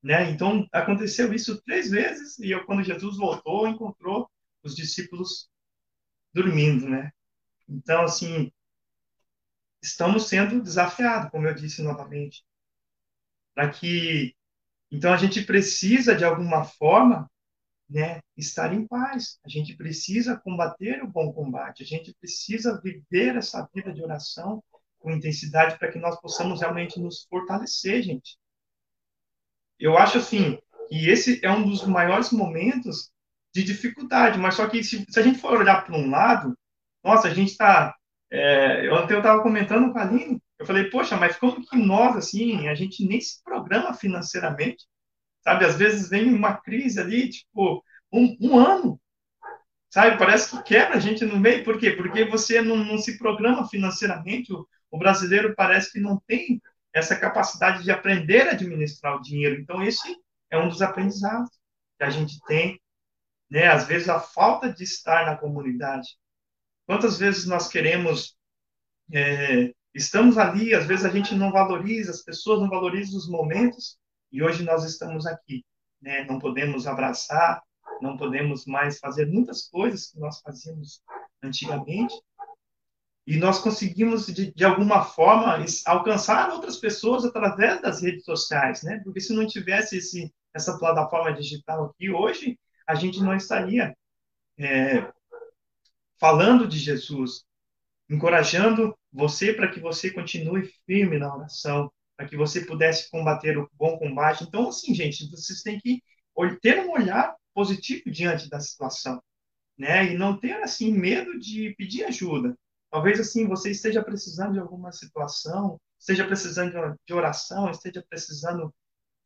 [0.00, 0.30] Né?
[0.30, 4.30] Então, aconteceu isso três vezes, e eu, quando Jesus voltou, encontrou
[4.62, 5.50] os discípulos
[6.32, 6.88] dormindo.
[6.88, 7.10] Né?
[7.68, 8.52] Então, assim,
[9.84, 12.44] estamos sendo desafiados, como eu disse novamente,
[13.54, 14.34] para que.
[14.90, 17.30] Então, a gente precisa, de alguma forma,
[17.88, 19.38] né, estar em paz.
[19.44, 21.82] A gente precisa combater o bom combate.
[21.82, 24.62] A gente precisa viver essa vida de oração
[24.98, 28.38] com intensidade para que nós possamos realmente nos fortalecer, gente.
[29.78, 30.58] Eu acho assim
[30.88, 33.10] que esse é um dos maiores momentos
[33.54, 36.56] de dificuldade, mas só que se, se a gente for olhar para um lado,
[37.02, 37.94] nossa, a gente está.
[38.34, 42.16] É, eu eu estava comentando com a Aline, eu falei, poxa, mas como que nós,
[42.16, 44.86] assim, a gente nem se programa financeiramente,
[45.42, 45.64] sabe?
[45.64, 49.00] Às vezes vem uma crise ali, tipo, um, um ano,
[49.90, 50.18] sabe?
[50.18, 51.92] Parece que quebra a gente no meio, por quê?
[51.92, 56.60] Porque você não, não se programa financeiramente, o, o brasileiro parece que não tem
[56.92, 59.60] essa capacidade de aprender a administrar o dinheiro.
[59.60, 60.16] Então, esse
[60.50, 61.50] é um dos aprendizados
[61.98, 62.80] que a gente tem
[63.50, 63.68] né?
[63.68, 66.08] Às vezes a falta de estar na comunidade.
[66.86, 68.36] Quantas vezes nós queremos,
[69.12, 73.98] é, estamos ali, às vezes a gente não valoriza, as pessoas não valorizam os momentos,
[74.30, 75.64] e hoje nós estamos aqui,
[76.00, 76.24] né?
[76.24, 77.62] Não podemos abraçar,
[78.02, 81.02] não podemos mais fazer muitas coisas que nós fazíamos
[81.42, 82.14] antigamente,
[83.26, 85.56] e nós conseguimos de, de, alguma forma
[85.86, 89.00] alcançar outras pessoas através das redes sociais, né?
[89.02, 93.96] Porque se não tivesse esse, essa plataforma digital aqui hoje, a gente não estaria
[94.58, 95.10] é,
[96.24, 97.44] falando de Jesus,
[98.08, 103.68] encorajando você para que você continue firme na oração, para que você pudesse combater o
[103.74, 104.42] bom combate.
[104.42, 106.02] Então, assim, gente, vocês têm que
[106.62, 109.22] ter um olhar positivo diante da situação,
[109.76, 110.12] né?
[110.12, 112.56] E não ter assim medo de pedir ajuda.
[112.90, 118.74] Talvez assim você esteja precisando de alguma situação, esteja precisando de oração, esteja precisando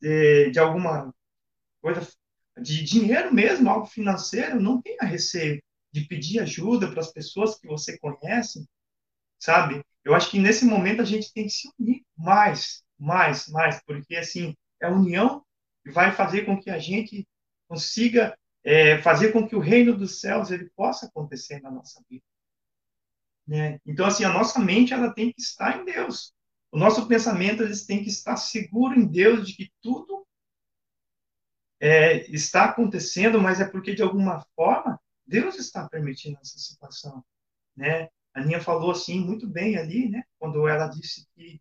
[0.01, 1.15] de, de alguma
[1.81, 2.05] coisa
[2.61, 5.63] de dinheiro mesmo, algo financeiro, não tenha receio
[5.99, 8.67] de pedir ajuda para as pessoas que você conhece,
[9.39, 9.83] sabe?
[10.05, 14.17] Eu acho que nesse momento a gente tem que se unir mais, mais, mais, porque
[14.17, 15.45] assim, é a união
[15.85, 17.27] que vai fazer com que a gente
[17.69, 22.25] consiga é, fazer com que o reino dos céus ele possa acontecer na nossa vida.
[23.47, 23.81] Né?
[23.87, 26.35] Então, assim, a nossa mente ela tem que estar em Deus.
[26.71, 30.27] O nosso pensamento eles tem que estar seguro em Deus de que tudo
[31.81, 37.23] é, está acontecendo, mas é porque, de alguma forma, Deus está permitindo essa situação,
[37.77, 38.09] né?
[38.33, 40.25] A Ninha falou, assim, muito bem ali, né?
[40.39, 41.61] Quando ela disse que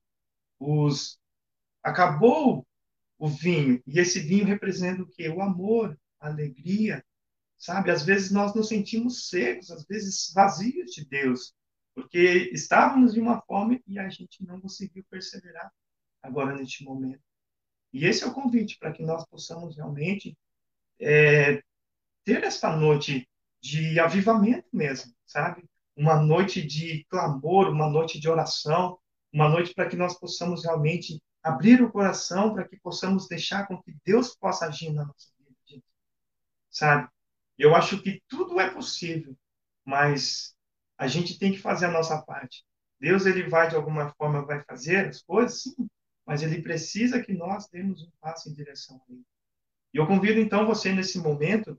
[0.59, 1.19] os...
[1.83, 2.65] acabou
[3.19, 5.27] o vinho, e esse vinho representa o quê?
[5.27, 7.03] O amor, a alegria,
[7.57, 7.91] sabe?
[7.91, 11.53] Às vezes nós nos sentimos secos, às vezes vazios de Deus,
[11.95, 15.73] porque estávamos de uma forma e a gente não conseguiu perseverar
[16.21, 17.23] agora neste momento.
[17.91, 20.37] E esse é o convite para que nós possamos realmente
[20.99, 21.63] é,
[22.23, 23.27] ter esta noite
[23.67, 25.69] de avivamento mesmo, sabe?
[25.95, 28.97] Uma noite de clamor, uma noite de oração,
[29.33, 33.81] uma noite para que nós possamos realmente abrir o coração, para que possamos deixar com
[33.81, 35.31] que Deus possa agir na nossa
[35.67, 35.83] vida,
[36.69, 37.09] sabe?
[37.57, 39.35] Eu acho que tudo é possível,
[39.83, 40.55] mas
[40.97, 42.63] a gente tem que fazer a nossa parte.
[42.99, 45.89] Deus ele vai de alguma forma vai fazer as coisas, sim,
[46.25, 49.23] mas ele precisa que nós demos um passo em direção a ele.
[49.93, 51.77] E eu convido então você nesse momento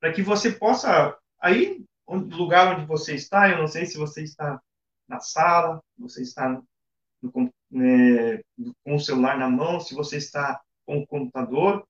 [0.00, 4.22] para que você possa aí no lugar onde você está, eu não sei se você
[4.22, 4.60] está
[5.08, 8.42] na sala, você está no, né,
[8.84, 11.86] com o celular na mão, se você está com o computador,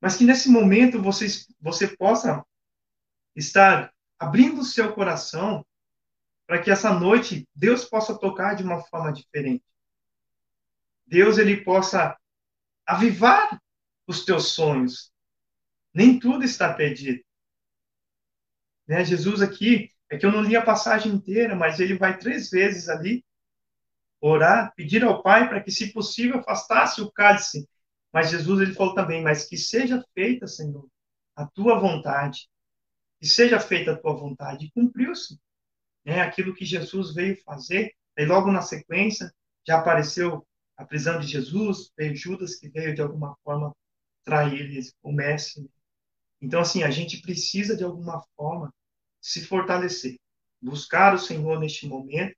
[0.00, 1.26] mas que nesse momento você,
[1.60, 2.44] você possa
[3.36, 5.64] estar abrindo o seu coração
[6.46, 9.64] para que essa noite Deus possa tocar de uma forma diferente.
[11.06, 12.18] Deus ele possa
[12.86, 13.60] avivar
[14.06, 15.12] os teus sonhos.
[15.94, 17.22] Nem tudo está perdido.
[18.86, 19.04] Né?
[19.04, 22.88] Jesus aqui, é que eu não li a passagem inteira, mas ele vai três vezes
[22.88, 23.24] ali
[24.20, 27.68] orar, pedir ao Pai para que, se possível, afastasse o cálice.
[28.12, 30.88] Mas Jesus ele falou também, mas que seja feita, Senhor,
[31.36, 32.48] a tua vontade.
[33.20, 34.66] Que seja feita a tua vontade.
[34.66, 35.38] E cumpriu-se
[36.04, 36.20] né?
[36.20, 37.94] aquilo que Jesus veio fazer.
[38.16, 39.32] E logo na sequência,
[39.66, 43.74] já apareceu a prisão de Jesus, veio Judas que veio de alguma forma
[44.24, 45.68] trair o mestre.
[46.44, 48.70] Então, assim, a gente precisa de alguma forma
[49.18, 50.16] se fortalecer,
[50.60, 52.36] buscar o Senhor neste momento,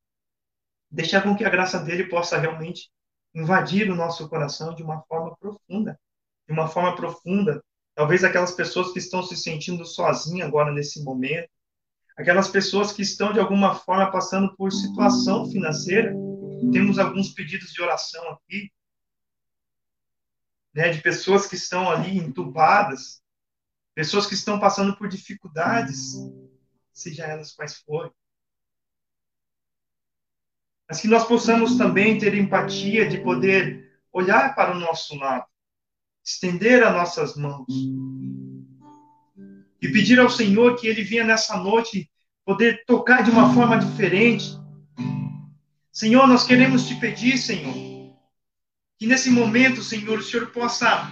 [0.88, 2.88] deixar com que a graça dele possa realmente
[3.34, 5.98] invadir o nosso coração de uma forma profunda,
[6.46, 7.60] de uma forma profunda.
[7.96, 11.50] Talvez aquelas pessoas que estão se sentindo sozinhas agora nesse momento,
[12.16, 16.14] aquelas pessoas que estão de alguma forma passando por situação financeira
[16.72, 18.70] temos alguns pedidos de oração aqui,
[20.72, 23.20] né, de pessoas que estão ali entubadas,
[23.96, 26.12] pessoas que estão passando por dificuldades,
[26.92, 28.12] seja elas quais forem.
[30.88, 35.46] Mas que nós possamos também ter empatia de poder olhar para o nosso lado,
[36.24, 37.66] estender as nossas mãos
[39.82, 42.08] e pedir ao Senhor que Ele venha nessa noite
[42.44, 44.56] poder tocar de uma forma diferente
[45.96, 47.72] Senhor, nós queremos te pedir, Senhor,
[48.98, 51.10] que nesse momento, Senhor, o Senhor possa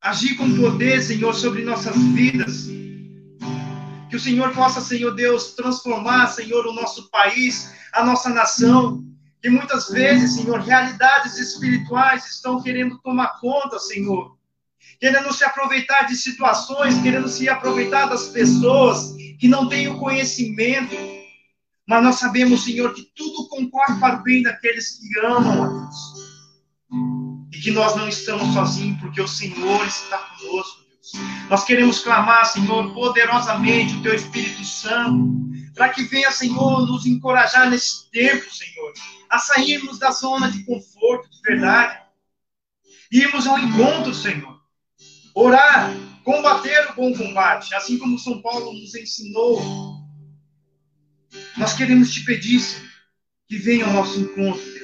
[0.00, 2.68] agir com poder, Senhor, sobre nossas vidas.
[4.08, 9.04] Que o Senhor possa, Senhor Deus, transformar, Senhor, o nosso país, a nossa nação.
[9.42, 14.36] Que muitas vezes, Senhor, realidades espirituais estão querendo tomar conta, Senhor.
[14.98, 20.96] Querendo se aproveitar de situações, querendo se aproveitar das pessoas que não têm o conhecimento.
[21.86, 26.27] Mas nós sabemos, Senhor, que tudo concorre para o bem daqueles que amam a Deus
[27.58, 31.12] e que nós não estamos sozinhos, porque o Senhor está conosco, Deus.
[31.50, 37.68] Nós queremos clamar, Senhor, poderosamente o Teu Espírito Santo, para que venha, Senhor, nos encorajar
[37.68, 38.92] nesse tempo, Senhor,
[39.28, 42.00] a sairmos da zona de conforto, de verdade,
[43.10, 44.60] irmos ao encontro, Senhor.
[45.34, 45.92] Orar,
[46.22, 49.60] combater o bom combate, assim como São Paulo nos ensinou.
[51.56, 52.88] Nós queremos te pedir, Senhor,
[53.48, 54.77] que venha ao nosso encontro,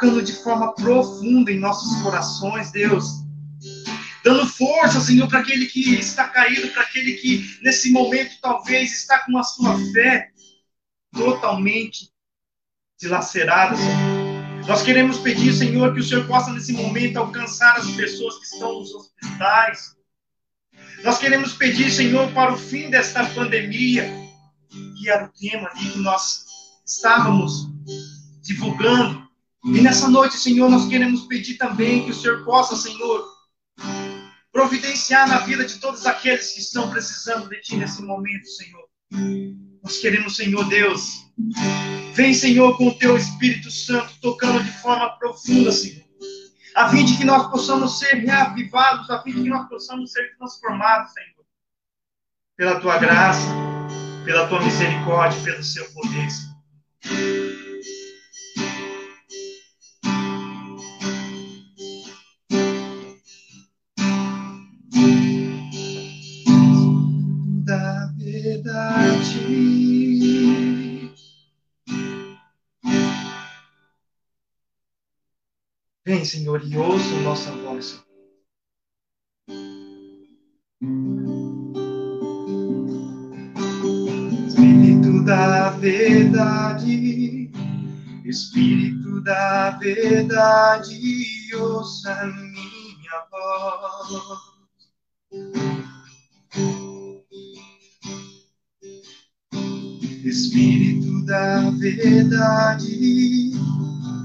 [0.00, 3.20] tocando de forma profunda em nossos corações, Deus.
[4.24, 9.18] Dando força, Senhor, para aquele que está caído, para aquele que nesse momento talvez está
[9.20, 10.30] com a sua fé
[11.12, 12.10] totalmente
[12.98, 14.66] dilacerada, Senhor.
[14.66, 18.78] Nós queremos pedir, Senhor, que o Senhor possa nesse momento alcançar as pessoas que estão
[18.78, 19.96] nos hospitais.
[21.02, 24.10] Nós queremos pedir, Senhor, para o fim desta pandemia,
[24.98, 26.44] que era o tema ali que nós
[26.86, 27.68] estávamos
[28.42, 29.19] divulgando.
[29.64, 33.28] E nessa noite, Senhor, nós queremos pedir também que o Senhor possa, Senhor,
[34.50, 38.88] providenciar na vida de todos aqueles que estão precisando de Ti nesse momento, Senhor.
[39.82, 41.26] Nós queremos, Senhor Deus,
[42.14, 46.04] vem, Senhor, com o Teu Espírito Santo tocando de forma profunda, Senhor.
[46.74, 50.36] A fim de que nós possamos ser reavivados, a fim de que nós possamos ser
[50.38, 51.44] transformados, Senhor.
[52.56, 53.48] Pela Tua graça,
[54.24, 57.39] pela Tua misericórdia, pelo Seu poder, Senhor.
[76.10, 78.02] Vem, Senhor, e ouça nossa voz.
[84.48, 87.52] Espírito da verdade,
[88.24, 90.98] Espírito da verdade,
[91.54, 94.40] ouça minha voz.
[100.24, 103.52] Espírito da verdade,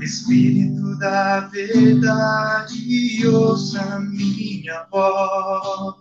[0.02, 5.96] Espírito da verdade, ouça minha voz.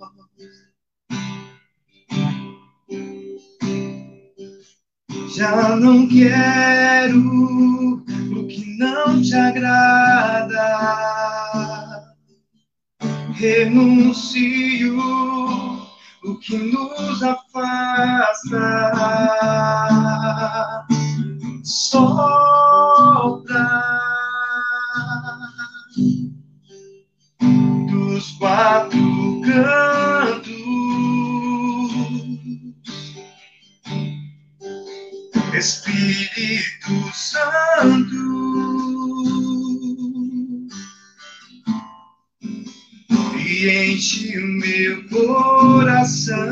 [5.37, 10.65] Já não quero o que não te agrada,
[13.33, 14.99] renuncio
[16.25, 18.55] o que nos afasta.
[21.65, 22.44] Sopra
[28.25, 30.55] dos quatro cantos.
[35.55, 38.17] Espírito Santo,
[43.39, 46.45] e enche o meu coração.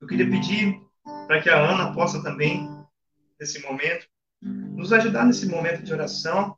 [0.00, 0.80] Eu queria pedir
[1.26, 2.68] para que a Ana possa também,
[3.38, 4.06] nesse momento,
[4.44, 6.56] nos ajudar nesse momento de oração,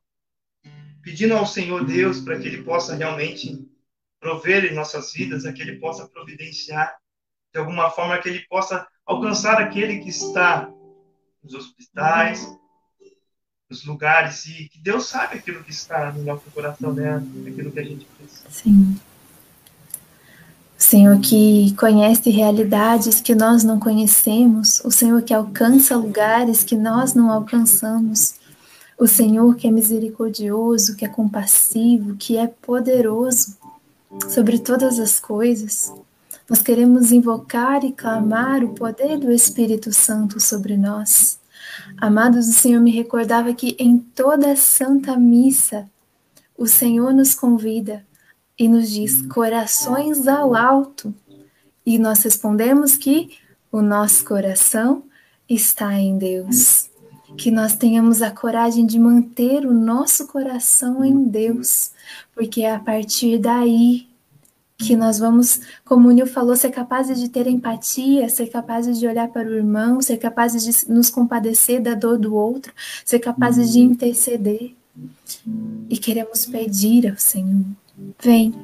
[1.03, 3.64] pedindo ao Senhor Deus para que Ele possa realmente
[4.18, 6.97] prover em nossas vidas, a que Ele possa providenciar,
[7.53, 10.68] de alguma forma, que Ele possa alcançar aquele que está
[11.43, 12.45] nos hospitais,
[13.70, 17.16] nos lugares, e que Deus sabe aquilo que está no nosso coração, né?
[17.47, 18.51] Aquilo que a gente precisa.
[18.51, 18.99] Sim.
[20.79, 27.14] Senhor que conhece realidades que nós não conhecemos, o Senhor que alcança lugares que nós
[27.14, 28.35] não alcançamos,
[28.99, 33.57] o Senhor que é misericordioso, que é compassivo, que é poderoso
[34.29, 35.93] sobre todas as coisas.
[36.49, 41.39] Nós queremos invocar e clamar o poder do Espírito Santo sobre nós.
[41.99, 45.89] Amados, o Senhor me recordava que em toda Santa Missa,
[46.57, 48.05] o Senhor nos convida
[48.59, 51.15] e nos diz corações ao alto.
[51.85, 53.39] E nós respondemos que
[53.71, 55.03] o nosso coração
[55.49, 56.91] está em Deus.
[57.37, 61.91] Que nós tenhamos a coragem de manter o nosso coração em Deus,
[62.35, 64.07] porque é a partir daí
[64.79, 69.07] que nós vamos, como o Nil falou, ser capazes de ter empatia, ser capazes de
[69.07, 72.73] olhar para o irmão, ser capazes de nos compadecer da dor do outro,
[73.05, 74.75] ser capazes de interceder.
[75.89, 77.65] E queremos pedir ao Senhor:
[78.22, 78.55] vem,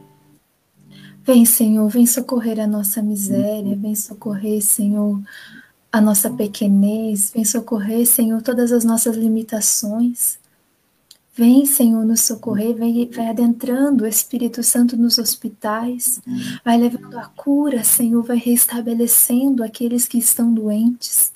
[1.24, 5.20] vem, Senhor, vem socorrer a nossa miséria, vem socorrer, Senhor,
[5.90, 10.38] a nossa pequenez, vem socorrer, Senhor, todas as nossas limitações.
[11.34, 16.20] Vem, Senhor, nos socorrer, vem, vai adentrando o Espírito Santo nos hospitais,
[16.62, 21.32] vai levando a cura, Senhor, vai restabelecendo aqueles que estão doentes.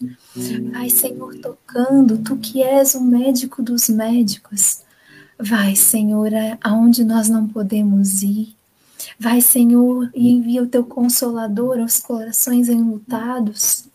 [0.70, 4.84] Vai, Senhor, tocando, tu que és o médico dos médicos.
[5.39, 6.30] Vai, Senhor,
[6.62, 8.55] aonde nós não podemos ir.
[9.18, 13.87] Vai, Senhor, e envia o teu consolador aos corações enlutados.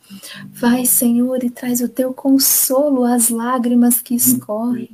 [0.53, 4.89] Vai, Senhor, e traz o teu consolo às lágrimas que escorrem.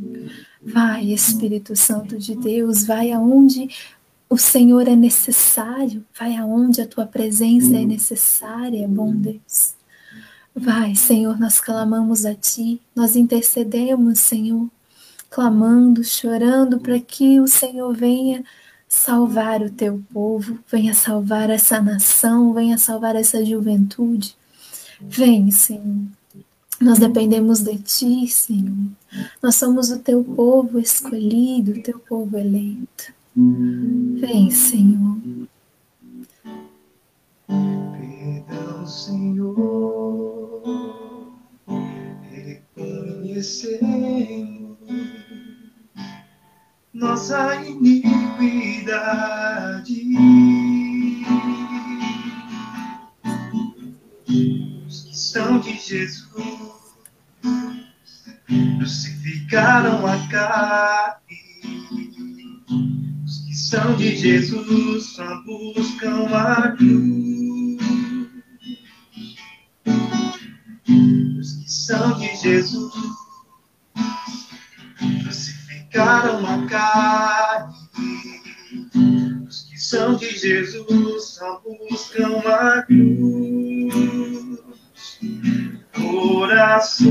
[0.61, 3.69] Vai, Espírito Santo de Deus, vai aonde
[4.29, 9.75] o Senhor é necessário, vai aonde a tua presença é necessária, bom Deus.
[10.53, 14.67] Vai, Senhor, nós clamamos a ti, nós intercedemos, Senhor,
[15.29, 18.43] clamando, chorando para que o Senhor venha
[18.87, 24.35] salvar o teu povo, venha salvar essa nação, venha salvar essa juventude.
[24.99, 26.07] Vem, Senhor.
[26.79, 28.91] Nós dependemos de ti, Senhor.
[29.41, 33.11] Nós somos o teu povo escolhido, o teu povo eleito.
[33.35, 35.17] Vem, Senhor.
[37.47, 40.61] Perdão, Senhor,
[42.31, 44.66] reconhecemos
[46.93, 48.07] nossa iniquidade.
[54.87, 56.47] Os que são de Jesus
[58.77, 61.37] crucificaram a carne.
[63.25, 67.77] Os que são de Jesus só buscam a cruz.
[71.39, 73.26] Os que são de Jesus
[75.23, 77.75] crucificaram a carne.
[79.47, 84.17] Os que são de Jesus só buscam a cruz
[86.47, 87.07] corações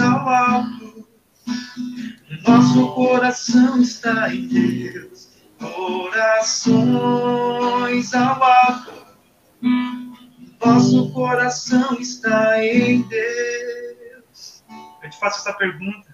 [0.00, 1.08] ao alto.
[2.46, 5.28] Nosso coração está em Deus.
[5.58, 6.84] Corações
[8.14, 8.92] ao alto.
[10.64, 14.62] Nosso coração está em Deus.
[15.02, 16.09] Eu te faço essa pergunta.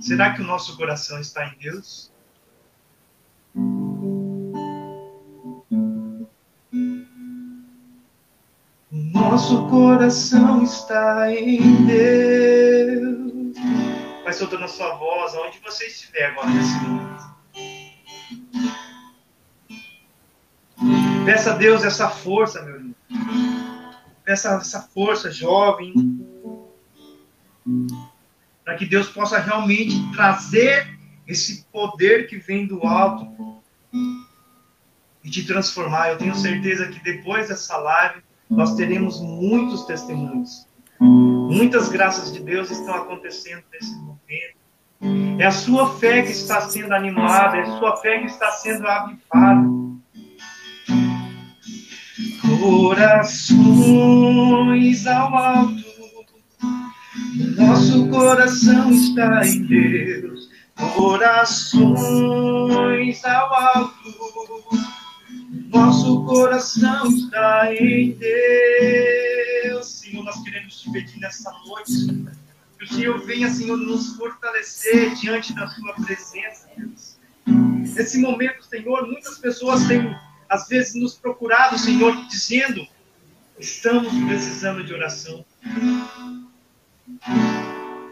[0.00, 2.12] Será que o nosso coração está em Deus?
[8.90, 13.56] Nosso coração está em Deus.
[14.22, 17.30] Vai soltando a sua voz, aonde você estiver agora nesse momento.
[21.24, 22.94] Peça a Deus essa força, meu irmão.
[24.24, 25.92] Peça essa força, jovem.
[28.70, 30.96] Para que Deus possa realmente trazer
[31.26, 33.60] esse poder que vem do alto
[35.24, 36.10] e te transformar.
[36.10, 40.68] Eu tenho certeza que depois dessa live nós teremos muitos testemunhos.
[41.00, 44.54] Muitas graças de Deus estão acontecendo nesse momento.
[45.40, 48.86] É a sua fé que está sendo animada, é a sua fé que está sendo
[48.86, 49.68] avivada.
[52.60, 53.58] Corações
[55.08, 55.89] ao alto,
[57.56, 60.48] nosso coração está em Deus.
[60.94, 61.94] Corações
[63.24, 64.10] ao alto
[65.70, 69.88] nosso coração está em Deus.
[69.88, 72.26] Senhor, nós queremos te pedir nessa noite
[72.78, 77.18] que o Senhor venha, Senhor, nos fortalecer diante da Sua presença, Deus.
[77.46, 80.14] Nesse momento, Senhor, muitas pessoas têm,
[80.48, 82.86] às vezes, nos procurado, Senhor, dizendo:
[83.58, 85.44] estamos precisando de oração.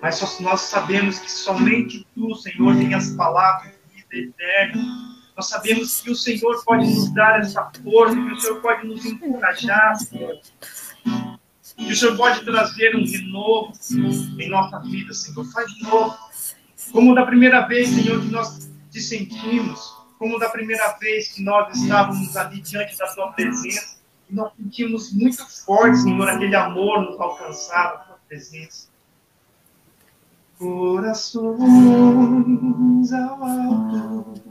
[0.01, 6.01] Mas nós sabemos que somente Tu, Senhor, tem as palavras de vida eterna nós sabemos
[6.01, 10.37] que o Senhor pode nos dar essa força, que o Senhor pode nos encorajar, Senhor.
[11.77, 13.73] Que o Senhor pode trazer um renovo
[14.37, 15.45] em nossa vida, Senhor.
[15.53, 16.19] Faz de novo.
[16.91, 21.73] Como da primeira vez, Senhor, que nós te sentimos, como da primeira vez que nós
[21.81, 23.97] estávamos ali diante da Tua presença,
[24.29, 28.88] e nós sentimos muito forte, Senhor, aquele amor nos alcançar, a Tua presença.
[30.59, 31.63] Corações
[33.13, 34.49] ao alto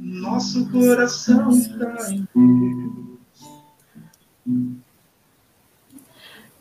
[0.00, 3.20] nosso coração está em Deus.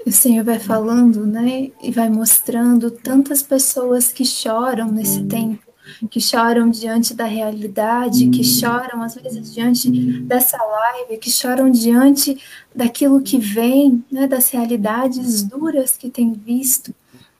[0.05, 1.71] O Senhor vai falando, né?
[1.81, 5.63] E vai mostrando tantas pessoas que choram nesse tempo,
[6.09, 9.89] que choram diante da realidade, que choram às vezes diante
[10.21, 12.41] dessa live, que choram diante
[12.73, 16.93] daquilo que vem, né, das realidades duras que tem visto.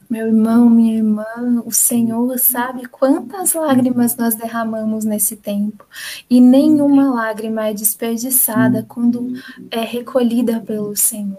[0.10, 5.86] Meu irmão, minha irmã, o Senhor sabe quantas lágrimas nós derramamos nesse tempo,
[6.28, 9.34] e nenhuma lágrima é desperdiçada quando
[9.70, 11.38] é recolhida pelo Senhor.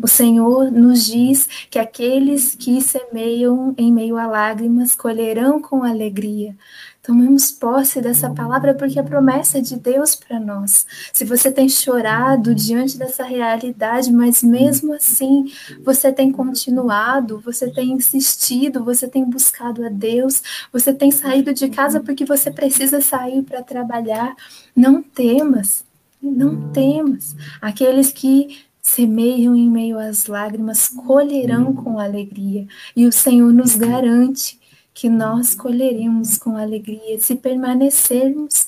[0.00, 6.54] O Senhor nos diz que aqueles que semeiam em meio a lágrimas colherão com alegria.
[7.02, 10.86] Tomemos posse dessa palavra porque é promessa de Deus para nós.
[11.12, 15.52] Se você tem chorado diante dessa realidade, mas mesmo assim
[15.82, 21.68] você tem continuado, você tem insistido, você tem buscado a Deus, você tem saído de
[21.68, 24.36] casa porque você precisa sair para trabalhar,
[24.74, 25.84] não temas.
[26.22, 27.34] Não temas.
[27.60, 32.64] Aqueles que semeiam em meio às lágrimas colherão com alegria.
[32.94, 34.61] E o Senhor nos garante
[34.94, 38.66] que nós colheremos com alegria se permanecermos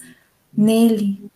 [0.56, 1.30] nele.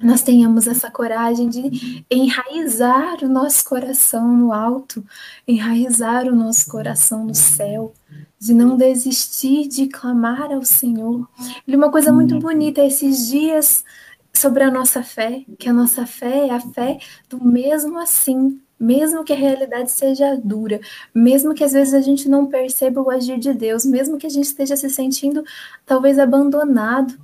[0.00, 5.04] Nós tenhamos essa coragem de enraizar o nosso coração no alto,
[5.46, 7.94] enraizar o nosso coração no céu,
[8.38, 11.26] de não desistir de clamar ao Senhor.
[11.66, 13.84] E uma coisa muito bonita esses dias
[14.32, 16.98] sobre a nossa fé, que a nossa fé é a fé
[17.28, 20.80] do mesmo assim, mesmo que a realidade seja dura,
[21.14, 24.30] mesmo que às vezes a gente não perceba o agir de Deus, mesmo que a
[24.30, 25.44] gente esteja se sentindo
[25.86, 27.18] talvez abandonado,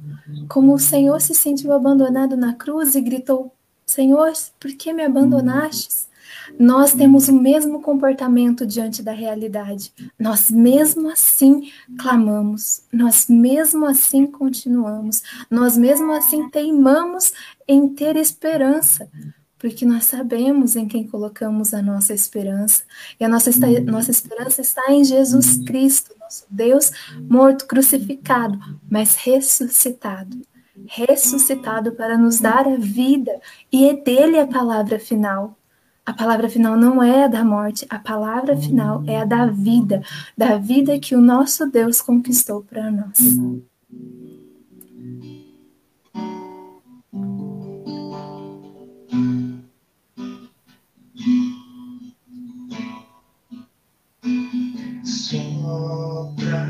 [0.48, 3.52] como o Senhor se sentiu abandonado na cruz e gritou:
[3.84, 6.08] Senhor, por que me abandonastes?
[6.58, 9.92] Nós temos o mesmo comportamento diante da realidade.
[10.18, 17.32] Nós mesmo assim clamamos, nós mesmo assim continuamos, nós mesmo assim teimamos
[17.66, 19.08] em ter esperança,
[19.60, 22.82] porque nós sabemos em quem colocamos a nossa esperança,
[23.20, 23.50] e a nossa,
[23.84, 26.90] nossa esperança está em Jesus Cristo, nosso Deus
[27.28, 28.58] morto, crucificado,
[28.90, 30.40] mas ressuscitado.
[30.86, 33.38] Ressuscitado para nos dar a vida,
[33.70, 35.54] e é dele a palavra final.
[36.06, 40.02] A palavra final não é a da morte, a palavra final é a da vida,
[40.36, 43.18] da vida que o nosso Deus conquistou para nós.
[55.70, 56.66] Sopra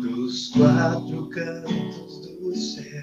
[0.00, 3.02] dos quatro cantos do céu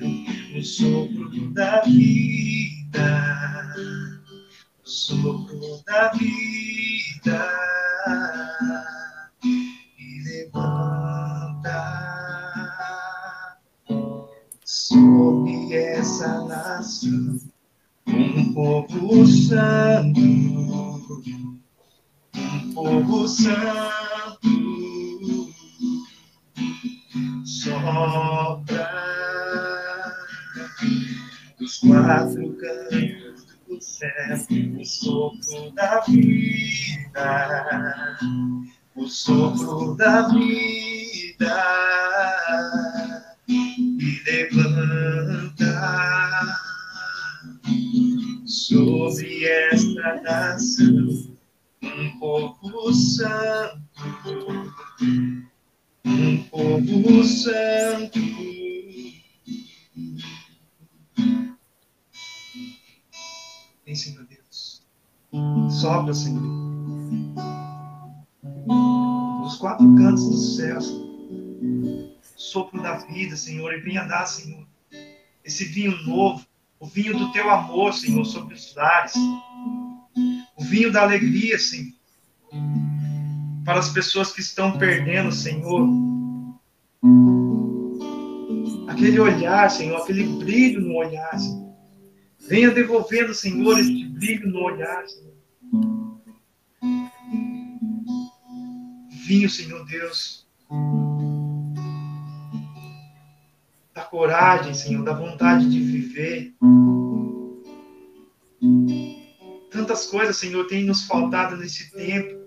[0.58, 3.74] o sopro da vida,
[4.82, 7.46] o sopro da vida
[9.44, 11.78] e levanta.
[14.64, 17.38] Sobre essa nação
[18.08, 20.87] um povo santo,
[22.78, 23.90] povo santo.
[27.44, 28.94] Sopra
[31.60, 34.38] dos quatro cantos do céu
[34.80, 38.16] o sopro da vida,
[38.96, 41.58] o sopro da vida
[43.48, 45.66] e levanta
[48.46, 51.37] sobre esta nação
[51.82, 53.82] um povo santo,
[56.06, 58.20] um povo santo.
[63.86, 64.86] Vem, Senhor Deus.
[65.70, 66.42] Sopra, Senhor.
[69.42, 70.80] Nos quatro cantos do céu,
[72.36, 74.68] sopro da vida, Senhor, e venha dar, Senhor,
[75.44, 76.46] esse vinho novo,
[76.80, 79.14] o vinho do teu amor, Senhor, sobre os lares,
[80.70, 81.94] vinho da alegria, Senhor,
[83.66, 85.88] para as pessoas que estão perdendo, Senhor,
[88.88, 91.68] aquele olhar, Senhor, aquele brilho no olhar, Senhor.
[92.48, 95.38] Venha devolvendo, Senhor, este brilho no olhar, Senhor.
[99.26, 100.48] Vinho, Senhor Deus,
[103.94, 106.54] da coragem, Senhor, da vontade de viver.
[109.72, 112.38] Tantas coisas, Senhor, têm nos faltado nesse tempo.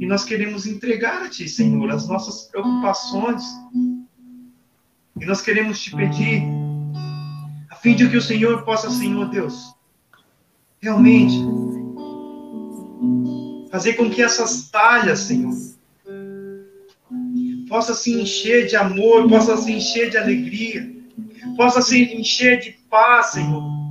[0.00, 3.42] E nós queremos entregar a Ti, Senhor, as nossas preocupações.
[5.20, 6.42] E nós queremos te pedir
[7.84, 9.74] fim de que o Senhor possa, Senhor Deus,
[10.80, 11.36] realmente
[13.70, 15.54] fazer com que essas talhas, Senhor,
[17.68, 20.90] possa se encher de amor, possa se encher de alegria,
[21.58, 23.83] possa se encher de paz, Senhor.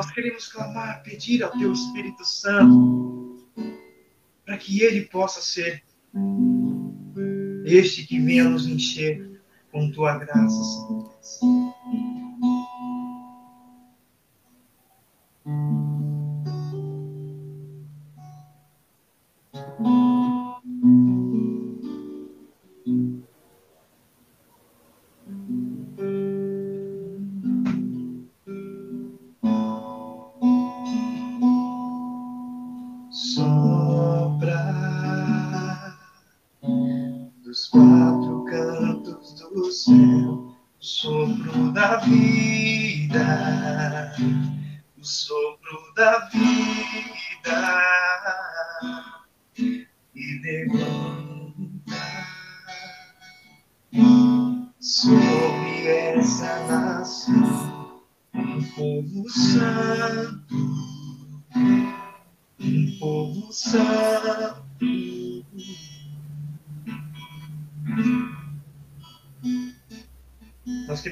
[0.00, 3.36] Nós queremos clamar, pedir ao Teu Espírito Santo
[4.46, 5.84] para que Ele possa ser
[7.66, 10.64] este que venha nos encher com tua graça,
[11.20, 12.19] Senhor.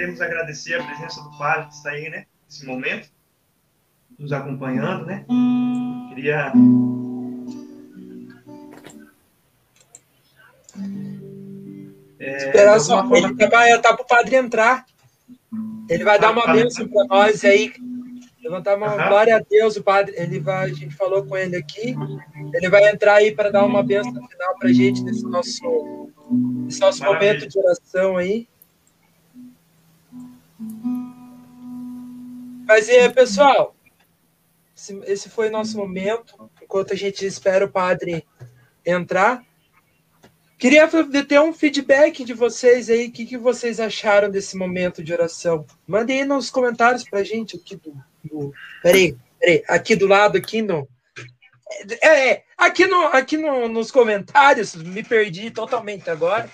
[0.05, 2.27] Agradecer a presença do Padre que está aí, né?
[2.47, 3.09] Nesse momento,
[4.19, 5.25] nos acompanhando, né?
[6.09, 6.53] Queria.
[12.19, 13.07] É, Esperar só.
[13.07, 13.29] Forma...
[13.39, 14.85] Ele vai tá para o Padre entrar.
[15.89, 17.73] Ele vai dar uma bênção para nós aí.
[18.43, 19.09] Levantar uma uhum.
[19.09, 21.95] glória a Deus, o padre, ele vai, a gente falou com ele aqui,
[22.55, 26.11] ele vai entrar aí para dar uma bênção final para a gente nesse nosso,
[26.65, 28.49] nesse nosso momento de oração aí.
[32.69, 33.75] Mas, é, pessoal,
[35.07, 38.27] esse foi nosso momento, enquanto a gente espera o padre
[38.85, 39.43] entrar.
[40.59, 40.87] Queria
[41.27, 45.65] ter um feedback de vocês aí, o que, que vocês acharam desse momento de oração.
[45.87, 47.97] Mandem aí nos comentários pra gente aqui do.
[48.23, 50.87] do peraí, peraí, aqui do lado, aqui no.
[52.03, 56.51] É, é aqui, no, aqui no, nos comentários, me perdi totalmente agora.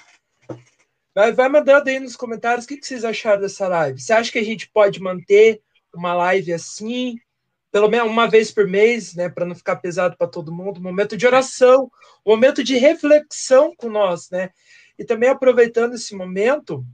[1.13, 4.01] Vai, vai mandando aí nos comentários o que, que vocês acharam dessa live.
[4.01, 5.61] Você acha que a gente pode manter
[5.95, 7.17] uma live assim,
[7.71, 11.17] pelo menos uma vez por mês, né, para não ficar pesado para todo mundo, momento
[11.17, 11.91] de oração,
[12.25, 14.51] momento de reflexão com nós, né?
[14.99, 16.85] E também aproveitando esse momento,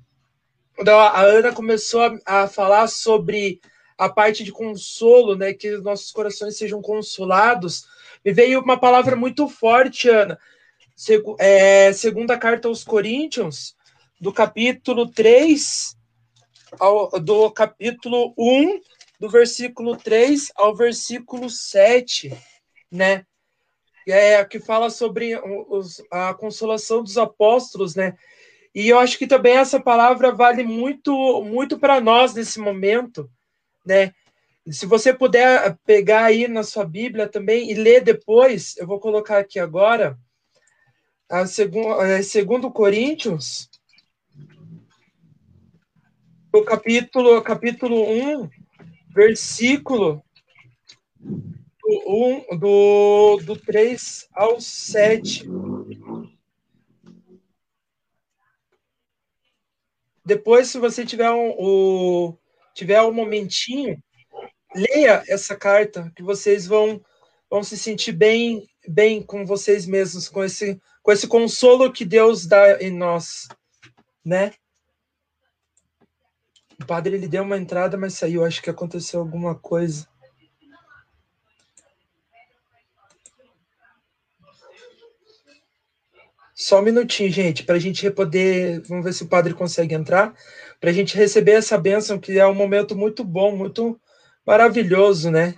[0.74, 3.60] quando a Ana começou a, a falar sobre
[3.98, 7.84] a parte de consolo, né, que os nossos corações sejam consolados,
[8.24, 10.38] me veio uma palavra muito forte, Ana.
[10.96, 13.76] Segu, é, segunda carta aos Coríntios,
[14.18, 15.94] do capítulo 3,
[16.78, 18.80] ao, do capítulo 1,
[19.18, 22.36] do versículo 3 ao versículo 7,
[22.90, 23.24] né?
[24.08, 25.36] É, que fala sobre
[25.68, 28.16] os, a consolação dos apóstolos, né?
[28.74, 33.30] E eu acho que também essa palavra vale muito, muito para nós nesse momento,
[33.84, 34.12] né?
[34.70, 39.38] Se você puder pegar aí na sua Bíblia também e ler depois, eu vou colocar
[39.38, 40.18] aqui agora,
[41.28, 43.69] a segundo, é, segundo Coríntios,
[46.52, 48.50] o capítulo, capítulo 1,
[49.14, 50.22] versículo
[51.20, 55.48] do, 1, do, do 3 ao 7.
[60.24, 62.38] Depois, se você tiver um, o,
[62.74, 64.02] tiver um momentinho,
[64.74, 67.00] leia essa carta, que vocês vão,
[67.48, 72.46] vão se sentir bem, bem com vocês mesmos, com esse, com esse consolo que Deus
[72.46, 73.48] dá em nós,
[74.24, 74.52] né?
[76.80, 78.44] O padre ele deu uma entrada, mas saiu.
[78.44, 80.08] Acho que aconteceu alguma coisa.
[86.54, 88.82] Só um minutinho, gente, para a gente poder.
[88.88, 90.34] Vamos ver se o padre consegue entrar.
[90.80, 94.00] Para a gente receber essa bênção, que é um momento muito bom, muito
[94.46, 95.54] maravilhoso, né?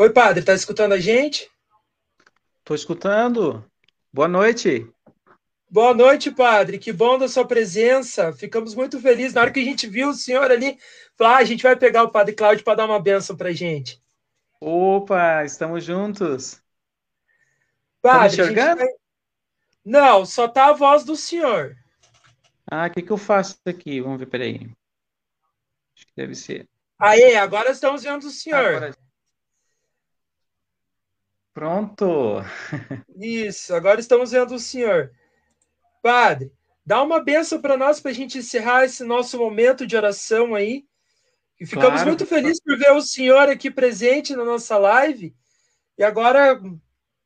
[0.00, 1.50] Oi, padre, tá escutando a gente?
[2.62, 3.68] Tô escutando.
[4.12, 4.88] Boa noite.
[5.68, 6.78] Boa noite, padre.
[6.78, 8.32] Que bom da sua presença.
[8.32, 9.34] Ficamos muito felizes.
[9.34, 10.78] Na hora que a gente viu o senhor ali,
[11.16, 14.00] falar, ah, a gente vai pegar o padre Cláudio para dar uma benção para gente.
[14.60, 16.62] Opa, estamos juntos.
[18.00, 18.82] Padre, tá enxergando?
[18.82, 18.94] Vai...
[19.84, 21.76] Não, só tá a voz do senhor.
[22.70, 24.00] Ah, o que, que eu faço aqui?
[24.00, 24.70] Vamos ver, peraí.
[25.96, 26.68] Acho que deve ser.
[26.96, 28.76] Aí, agora estamos vendo o senhor.
[28.76, 29.07] Agora...
[31.58, 32.36] Pronto.
[33.18, 35.10] Isso, agora estamos vendo o senhor.
[36.00, 36.52] Padre,
[36.86, 40.84] dá uma benção para nós para a gente encerrar esse nosso momento de oração aí.
[41.58, 42.10] E ficamos claro.
[42.10, 45.34] muito felizes por ver o senhor aqui presente na nossa live.
[45.98, 46.62] E agora,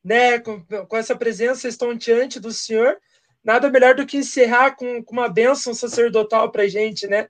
[0.03, 2.97] né, com, com essa presença estonteante do senhor,
[3.45, 7.29] nada melhor do que encerrar com, com uma bênção sacerdotal para gente, né?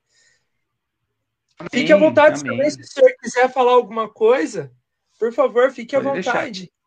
[1.59, 4.71] Amém, fique à vontade também, se o senhor quiser falar alguma coisa.
[5.19, 6.61] Por favor, fique Pode à vontade.
[6.61, 6.82] Deixar.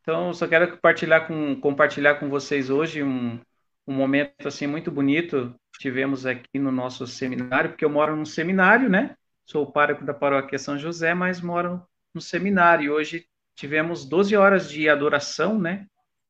[0.00, 3.38] Então, só quero compartilhar com, compartilhar com vocês hoje um,
[3.86, 8.90] um momento assim muito bonito tivemos aqui no nosso seminário, porque eu moro num seminário,
[8.90, 9.16] né?
[9.46, 11.82] Sou pároco da paróquia São José, mas moro
[12.12, 12.92] no seminário.
[12.92, 15.86] Hoje tivemos 12 horas de adoração, né?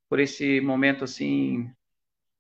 [0.08, 1.68] Por esse momento assim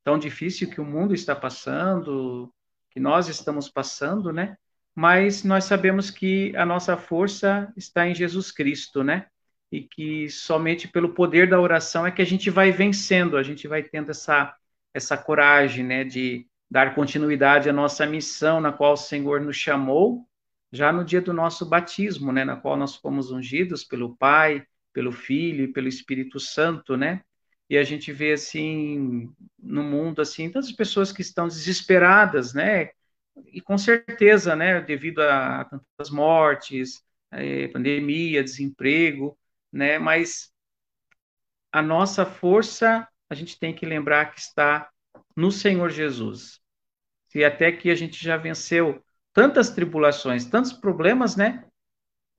[0.04, 2.52] tão difícil que o mundo está passando,
[2.90, 4.56] que nós estamos passando, né?
[4.94, 9.26] Mas nós sabemos que a nossa força está em Jesus Cristo, né?
[9.72, 13.68] E que somente pelo poder da oração é que a gente vai vencendo, a gente
[13.68, 14.54] vai tendo essa
[14.92, 20.26] essa coragem, né, de dar continuidade à nossa missão na qual o Senhor nos chamou,
[20.72, 25.12] já no dia do nosso batismo, né, na qual nós fomos ungidos pelo Pai, pelo
[25.12, 27.22] Filho e pelo Espírito Santo, né?
[27.68, 32.90] E a gente vê assim no mundo assim tantas pessoas que estão desesperadas, né?
[33.52, 37.02] E com certeza, né, devido a tantas mortes,
[37.32, 39.38] eh, pandemia, desemprego,
[39.72, 39.98] né?
[39.98, 40.50] Mas
[41.72, 44.90] a nossa força, a gente tem que lembrar que está
[45.36, 46.60] no Senhor Jesus.
[47.28, 49.02] Se até que a gente já venceu
[49.32, 51.64] tantas tribulações, tantos problemas, né?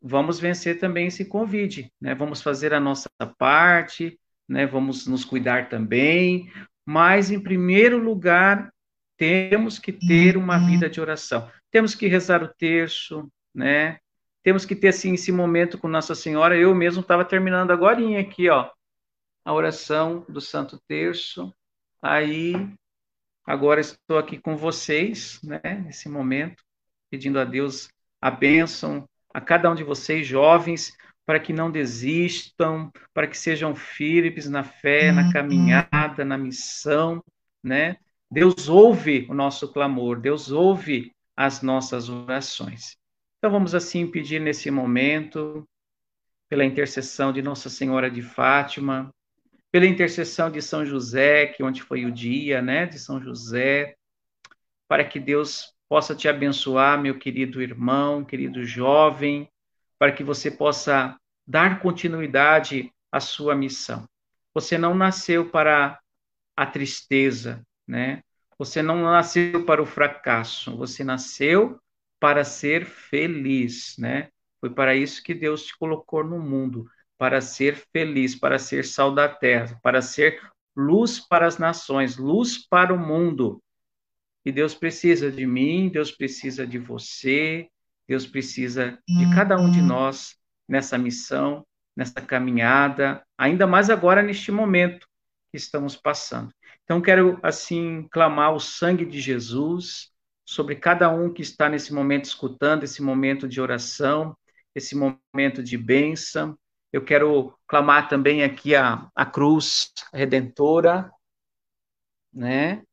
[0.02, 2.14] Vamos vencer também esse Covid, né?
[2.14, 4.66] Vamos fazer a nossa parte, né?
[4.66, 6.52] Vamos nos cuidar também,
[6.86, 8.74] mas em primeiro lugar
[9.16, 11.50] temos que ter uma vida de oração.
[11.70, 14.00] Temos que rezar o terço, né?
[14.44, 16.58] Temos que ter assim esse momento com Nossa Senhora.
[16.58, 18.70] Eu mesmo estava terminando agora aqui, ó,
[19.46, 21.54] a oração do Santo Terço.
[22.02, 22.54] Aí
[23.46, 26.64] agora estou aqui com vocês, né, nesse momento,
[27.10, 27.90] pedindo a Deus
[28.20, 30.96] a bênção a cada um de vocês, jovens,
[31.26, 37.24] para que não desistam, para que sejam firmes na fé, na caminhada, na missão,
[37.64, 37.96] né?
[38.30, 42.98] Deus ouve o nosso clamor, Deus ouve as nossas orações.
[43.42, 45.68] Então vamos assim pedir nesse momento,
[46.48, 49.12] pela intercessão de Nossa Senhora de Fátima,
[49.72, 53.96] pela intercessão de São José, que ontem foi o dia, né, de São José,
[54.88, 59.50] para que Deus possa te abençoar, meu querido irmão, querido jovem,
[59.98, 64.08] para que você possa dar continuidade à sua missão.
[64.54, 66.00] Você não nasceu para
[66.56, 68.22] a tristeza, né?
[68.60, 71.82] Você não nasceu para o fracasso, você nasceu
[72.22, 74.30] para ser feliz, né?
[74.60, 76.88] Foi para isso que Deus te colocou no mundo,
[77.18, 80.40] para ser feliz, para ser sal da terra, para ser
[80.76, 83.62] luz para as nações, luz para o mundo.
[84.46, 87.68] E Deus precisa de mim, Deus precisa de você,
[88.08, 89.88] Deus precisa de cada um de uhum.
[89.88, 90.36] nós
[90.68, 91.66] nessa missão,
[91.96, 95.08] nessa caminhada, ainda mais agora neste momento
[95.52, 96.54] que estamos passando.
[96.84, 100.12] Então quero assim clamar o sangue de Jesus
[100.46, 104.36] sobre cada um que está nesse momento escutando esse momento de oração,
[104.76, 106.58] esse momento de bênção,
[106.92, 111.10] eu quero clamar também aqui a, a cruz redentora,
[112.34, 112.84] né?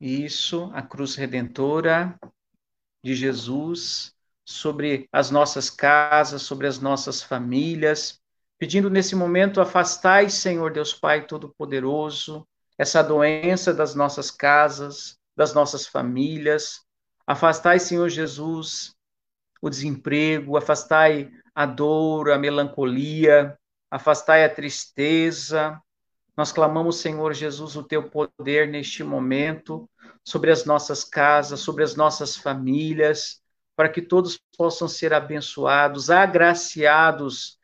[0.00, 2.18] Isso, a cruz redentora
[3.04, 8.20] de Jesus sobre as nossas casas, sobre as nossas famílias,
[8.58, 12.46] pedindo nesse momento, afastai, Senhor Deus Pai Todo-Poderoso,
[12.78, 16.80] essa doença das nossas casas, das nossas famílias.
[17.26, 18.94] Afastai, Senhor Jesus,
[19.60, 23.58] o desemprego, afastai a dor, a melancolia,
[23.90, 25.80] afastai a tristeza.
[26.36, 29.88] Nós clamamos, Senhor Jesus, o teu poder neste momento
[30.24, 33.42] sobre as nossas casas, sobre as nossas famílias,
[33.76, 37.58] para que todos possam ser abençoados, agraciados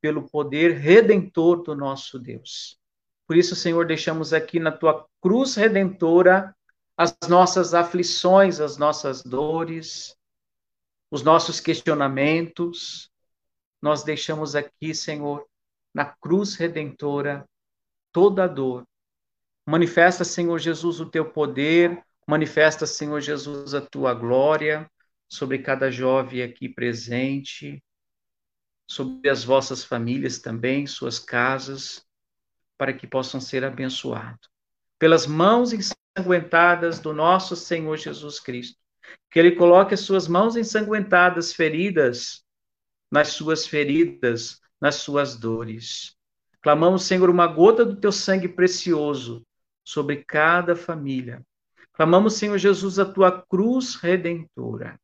[0.00, 2.78] pelo poder redentor do nosso Deus.
[3.26, 6.54] Por isso, Senhor, deixamos aqui na tua cruz redentora
[6.96, 10.16] as nossas aflições, as nossas dores,
[11.10, 13.10] os nossos questionamentos,
[13.80, 15.46] nós deixamos aqui, Senhor,
[15.94, 17.48] na cruz redentora,
[18.12, 18.86] toda a dor.
[19.66, 24.90] Manifesta, Senhor Jesus, o teu poder, manifesta, Senhor Jesus, a tua glória
[25.28, 27.82] sobre cada jovem aqui presente,
[28.86, 32.04] sobre as vossas famílias também, suas casas,
[32.76, 34.50] para que possam ser abençoados.
[34.98, 35.72] Pelas mãos
[36.16, 38.78] ensanguentadas do nosso Senhor Jesus Cristo,
[39.30, 42.44] que Ele coloque as suas mãos ensanguentadas, feridas,
[43.10, 46.14] nas suas feridas, nas suas dores.
[46.60, 49.44] Clamamos, Senhor, uma gota do teu sangue precioso
[49.84, 51.42] sobre cada família.
[51.92, 54.98] Clamamos, Senhor Jesus, a tua cruz redentora.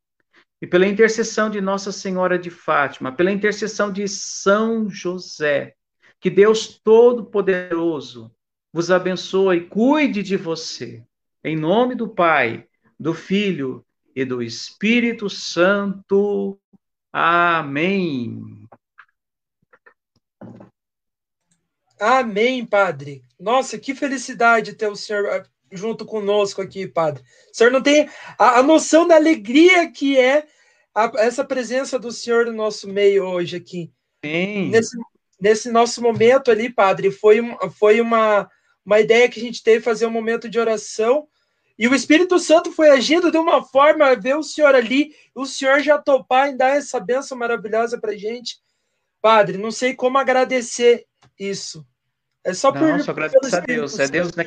[0.60, 5.74] E pela intercessão de Nossa Senhora de Fátima, pela intercessão de São José,
[6.20, 8.32] que Deus Todo-Poderoso
[8.72, 11.02] vos abençoe, cuide de você.
[11.42, 12.66] Em nome do Pai,
[12.98, 13.84] do Filho
[14.14, 16.58] e do Espírito Santo.
[17.12, 18.68] Amém.
[22.00, 23.22] Amém, Padre.
[23.38, 27.22] Nossa, que felicidade ter o Senhor ah, junto conosco aqui, Padre.
[27.52, 28.08] O Senhor não tem
[28.38, 30.46] a, a noção da alegria que é
[30.94, 33.92] a, essa presença do Senhor no nosso meio hoje aqui.
[34.24, 34.70] Sim.
[34.70, 34.96] Nesse,
[35.40, 37.40] nesse nosso momento ali, Padre, foi,
[37.78, 38.48] foi uma,
[38.88, 41.28] uma ideia que a gente teve fazer um momento de oração.
[41.78, 45.80] E o Espírito Santo foi agindo de uma forma, ver o Senhor ali, o Senhor
[45.80, 48.56] já topar em dar essa bênção maravilhosa para gente.
[49.20, 51.04] Padre, não sei como agradecer
[51.38, 51.86] isso.
[52.42, 53.00] É só não, por.
[53.02, 53.98] Só agradecer a Deus.
[53.98, 54.46] É Deus, né?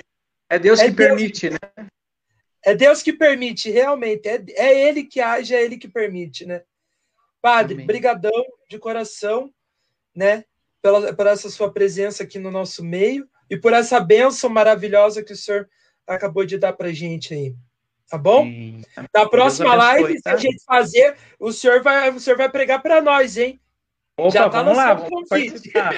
[0.49, 1.59] é Deus é que Deus, permite, né?
[2.65, 4.27] É Deus que permite, realmente.
[4.27, 6.63] É, é Ele que age, é Ele que permite, né?
[7.39, 7.85] Padre, Amém.
[7.85, 9.53] brigadão de coração,
[10.15, 10.45] né?
[10.81, 15.34] Pela, por essa sua presença aqui no nosso meio e por essa bênção maravilhosa que
[15.34, 15.69] o senhor
[16.07, 17.53] acabou de dar para gente aí.
[18.10, 18.45] Tá bom?
[18.45, 18.82] Sim.
[19.14, 20.30] Na próxima abençoe, live, tá?
[20.32, 23.60] se a gente fazer, o senhor vai, o senhor vai pregar para nós, hein?
[24.18, 25.98] Opa, Já tá vamos lá, vamos participar.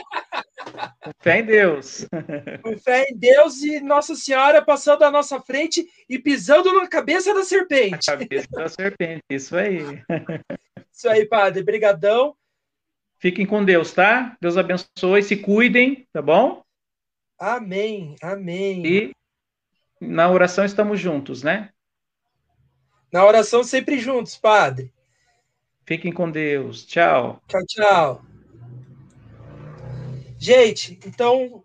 [1.01, 2.07] Com fé em Deus.
[2.63, 7.33] Com fé em Deus e Nossa Senhora passando à nossa frente e pisando na cabeça
[7.33, 8.07] da serpente.
[8.07, 10.01] Na cabeça da serpente, isso aí.
[10.91, 11.63] Isso aí, padre.
[11.63, 12.35] Brigadão.
[13.17, 14.37] Fiquem com Deus, tá?
[14.39, 16.62] Deus abençoe, se cuidem, tá bom?
[17.45, 18.85] Amém, amém.
[18.85, 19.11] E
[19.99, 21.71] na oração estamos juntos, né?
[23.11, 24.93] Na oração sempre juntos, padre.
[25.85, 26.85] Fiquem com Deus.
[26.85, 27.43] Tchau.
[27.49, 28.25] Tchau, tchau.
[30.39, 31.61] Gente, então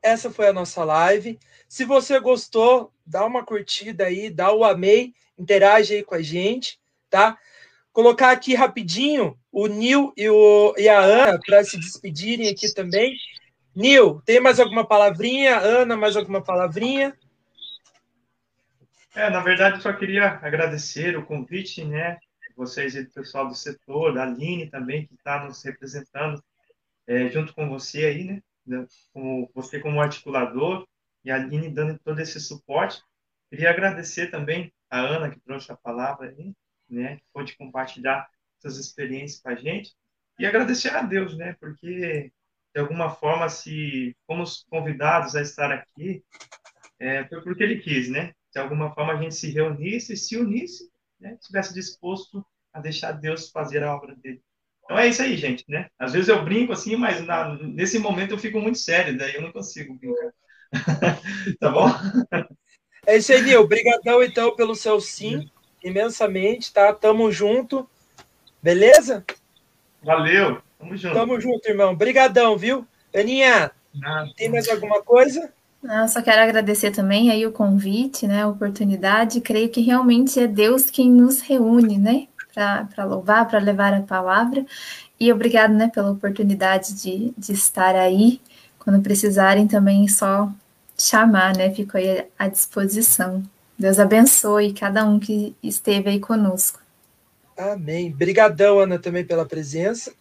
[0.00, 1.40] essa foi a nossa live.
[1.68, 6.78] Se você gostou, dá uma curtida aí, dá o amei, interage aí com a gente,
[7.10, 7.36] tá?
[7.92, 13.16] Colocar aqui rapidinho o Nil e, o, e a Ana para se despedirem aqui também.
[13.76, 15.58] Nil, tem mais alguma palavrinha?
[15.58, 17.14] Ana, mais alguma palavrinha?
[19.14, 22.18] É, na verdade, só queria agradecer o convite, né?
[22.56, 26.42] Vocês e o pessoal do setor, da Aline também, que está nos representando
[27.06, 28.86] é, junto com você aí, né?
[29.12, 30.86] Como, você como articulador
[31.22, 33.02] e a Aline dando todo esse suporte.
[33.50, 36.54] Queria agradecer também a Ana, que trouxe a palavra aí,
[36.88, 37.16] né?
[37.16, 38.26] Que pôde compartilhar
[38.58, 39.94] suas experiências com a gente.
[40.38, 41.54] E agradecer a Deus, né?
[41.60, 42.32] Porque,
[42.76, 46.22] de alguma forma, se fomos convidados a estar aqui,
[47.00, 48.34] é, foi porque Ele quis, né?
[48.56, 50.90] de alguma forma a gente se reunisse se unisse,
[51.20, 54.40] né, estivesse disposto a deixar Deus fazer a obra dele.
[54.82, 55.88] Então é isso aí, gente, né?
[55.98, 59.42] Às vezes eu brinco assim, mas na, nesse momento eu fico muito sério, daí eu
[59.42, 60.32] não consigo brincar.
[61.60, 61.88] tá bom?
[63.06, 63.60] É isso aí, Nil.
[63.60, 65.50] Obrigadão, então, pelo seu sim,
[65.82, 66.92] imensamente, tá?
[66.92, 67.88] Tamo junto.
[68.62, 69.24] Beleza?
[70.02, 70.62] Valeu.
[70.86, 71.14] Tamo junto.
[71.14, 71.92] Tamo junto, irmão.
[71.92, 72.86] Obrigadão, viu?
[73.14, 74.30] Aninha, Nada.
[74.36, 75.52] tem mais alguma coisa?
[75.82, 79.40] Eu só quero agradecer também aí o convite, né, a oportunidade.
[79.40, 84.64] Creio que realmente é Deus quem nos reúne, né, para louvar, para levar a palavra.
[85.18, 88.40] E obrigado, né, pela oportunidade de, de estar aí.
[88.78, 90.50] Quando precisarem também, só
[90.98, 93.42] chamar, né, fico aí à disposição.
[93.78, 96.80] Deus abençoe cada um que esteve aí conosco.
[97.56, 98.12] Amém.
[98.12, 100.12] Obrigadão, Ana, também pela presença.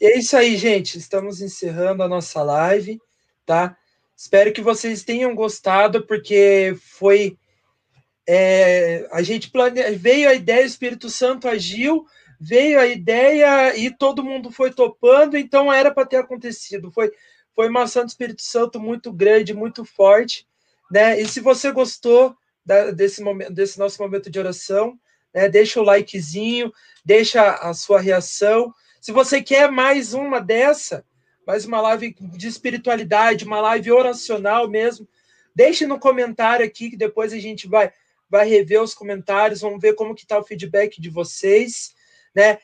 [0.00, 0.96] E é isso aí, gente.
[0.96, 3.00] Estamos encerrando a nossa live,
[3.44, 3.76] tá?
[4.16, 7.36] Espero que vocês tenham gostado, porque foi.
[8.26, 9.80] É, a gente plane...
[9.92, 12.04] veio a ideia, o Espírito Santo agiu,
[12.38, 16.90] veio a ideia e todo mundo foi topando, então era para ter acontecido.
[16.92, 17.10] Foi,
[17.54, 20.46] foi uma ação do Espírito Santo muito grande, muito forte.
[20.90, 21.20] Né?
[21.20, 24.98] E se você gostou da, desse, momento, desse nosso momento de oração,
[25.34, 26.72] né, deixa o likezinho,
[27.04, 28.72] deixa a sua reação.
[29.00, 31.04] Se você quer mais uma dessa,
[31.46, 35.08] mais uma live de espiritualidade, uma live oracional mesmo.
[35.54, 37.92] Deixe no comentário aqui que depois a gente vai
[38.30, 41.94] vai rever os comentários, vamos ver como que está o feedback de vocês,
[42.34, 42.58] né?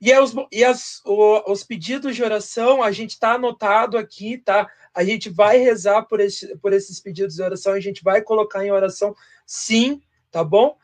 [0.00, 4.66] E, os, e as, o, os pedidos de oração, a gente está anotado aqui, tá?
[4.94, 8.64] A gente vai rezar por, esse, por esses pedidos de oração, a gente vai colocar
[8.64, 9.14] em oração,
[9.46, 10.00] sim,
[10.30, 10.76] tá bom?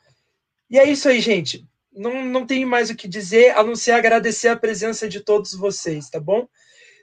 [0.69, 1.67] E é isso aí, gente.
[1.97, 5.55] Não, não tem mais o que dizer, a não ser agradecer a presença de todos
[5.55, 6.47] vocês, tá bom?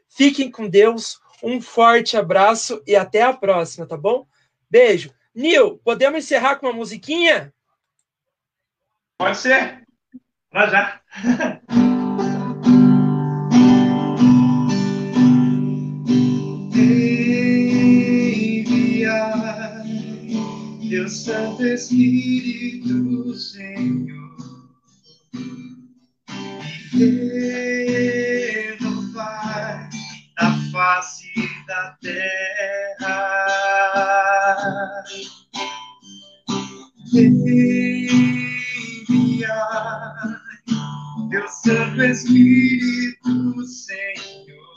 [0.07, 4.28] Fiquem com Deus, um forte abraço e até a próxima, tá bom?
[4.70, 5.11] Beijo.
[5.34, 7.52] Nil, podemos encerrar com uma musiquinha?
[9.18, 9.84] Pode ser.
[10.52, 11.02] Vai já.
[16.76, 17.53] Enviar
[20.94, 24.33] teu Santo Espírito, Senhor,
[30.84, 31.32] face
[31.66, 33.16] da terra.
[37.16, 38.02] enviar
[41.30, 44.76] teu Santo Espírito, Senhor,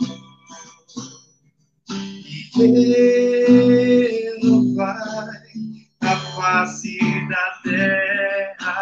[2.61, 2.67] e
[4.39, 5.29] renovar
[6.03, 8.77] a face da terra.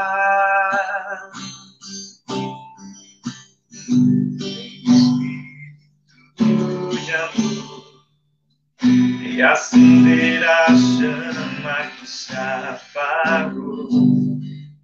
[9.35, 13.89] E acender a chama que se apagou.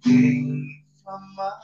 [0.05, 1.61] Inflamar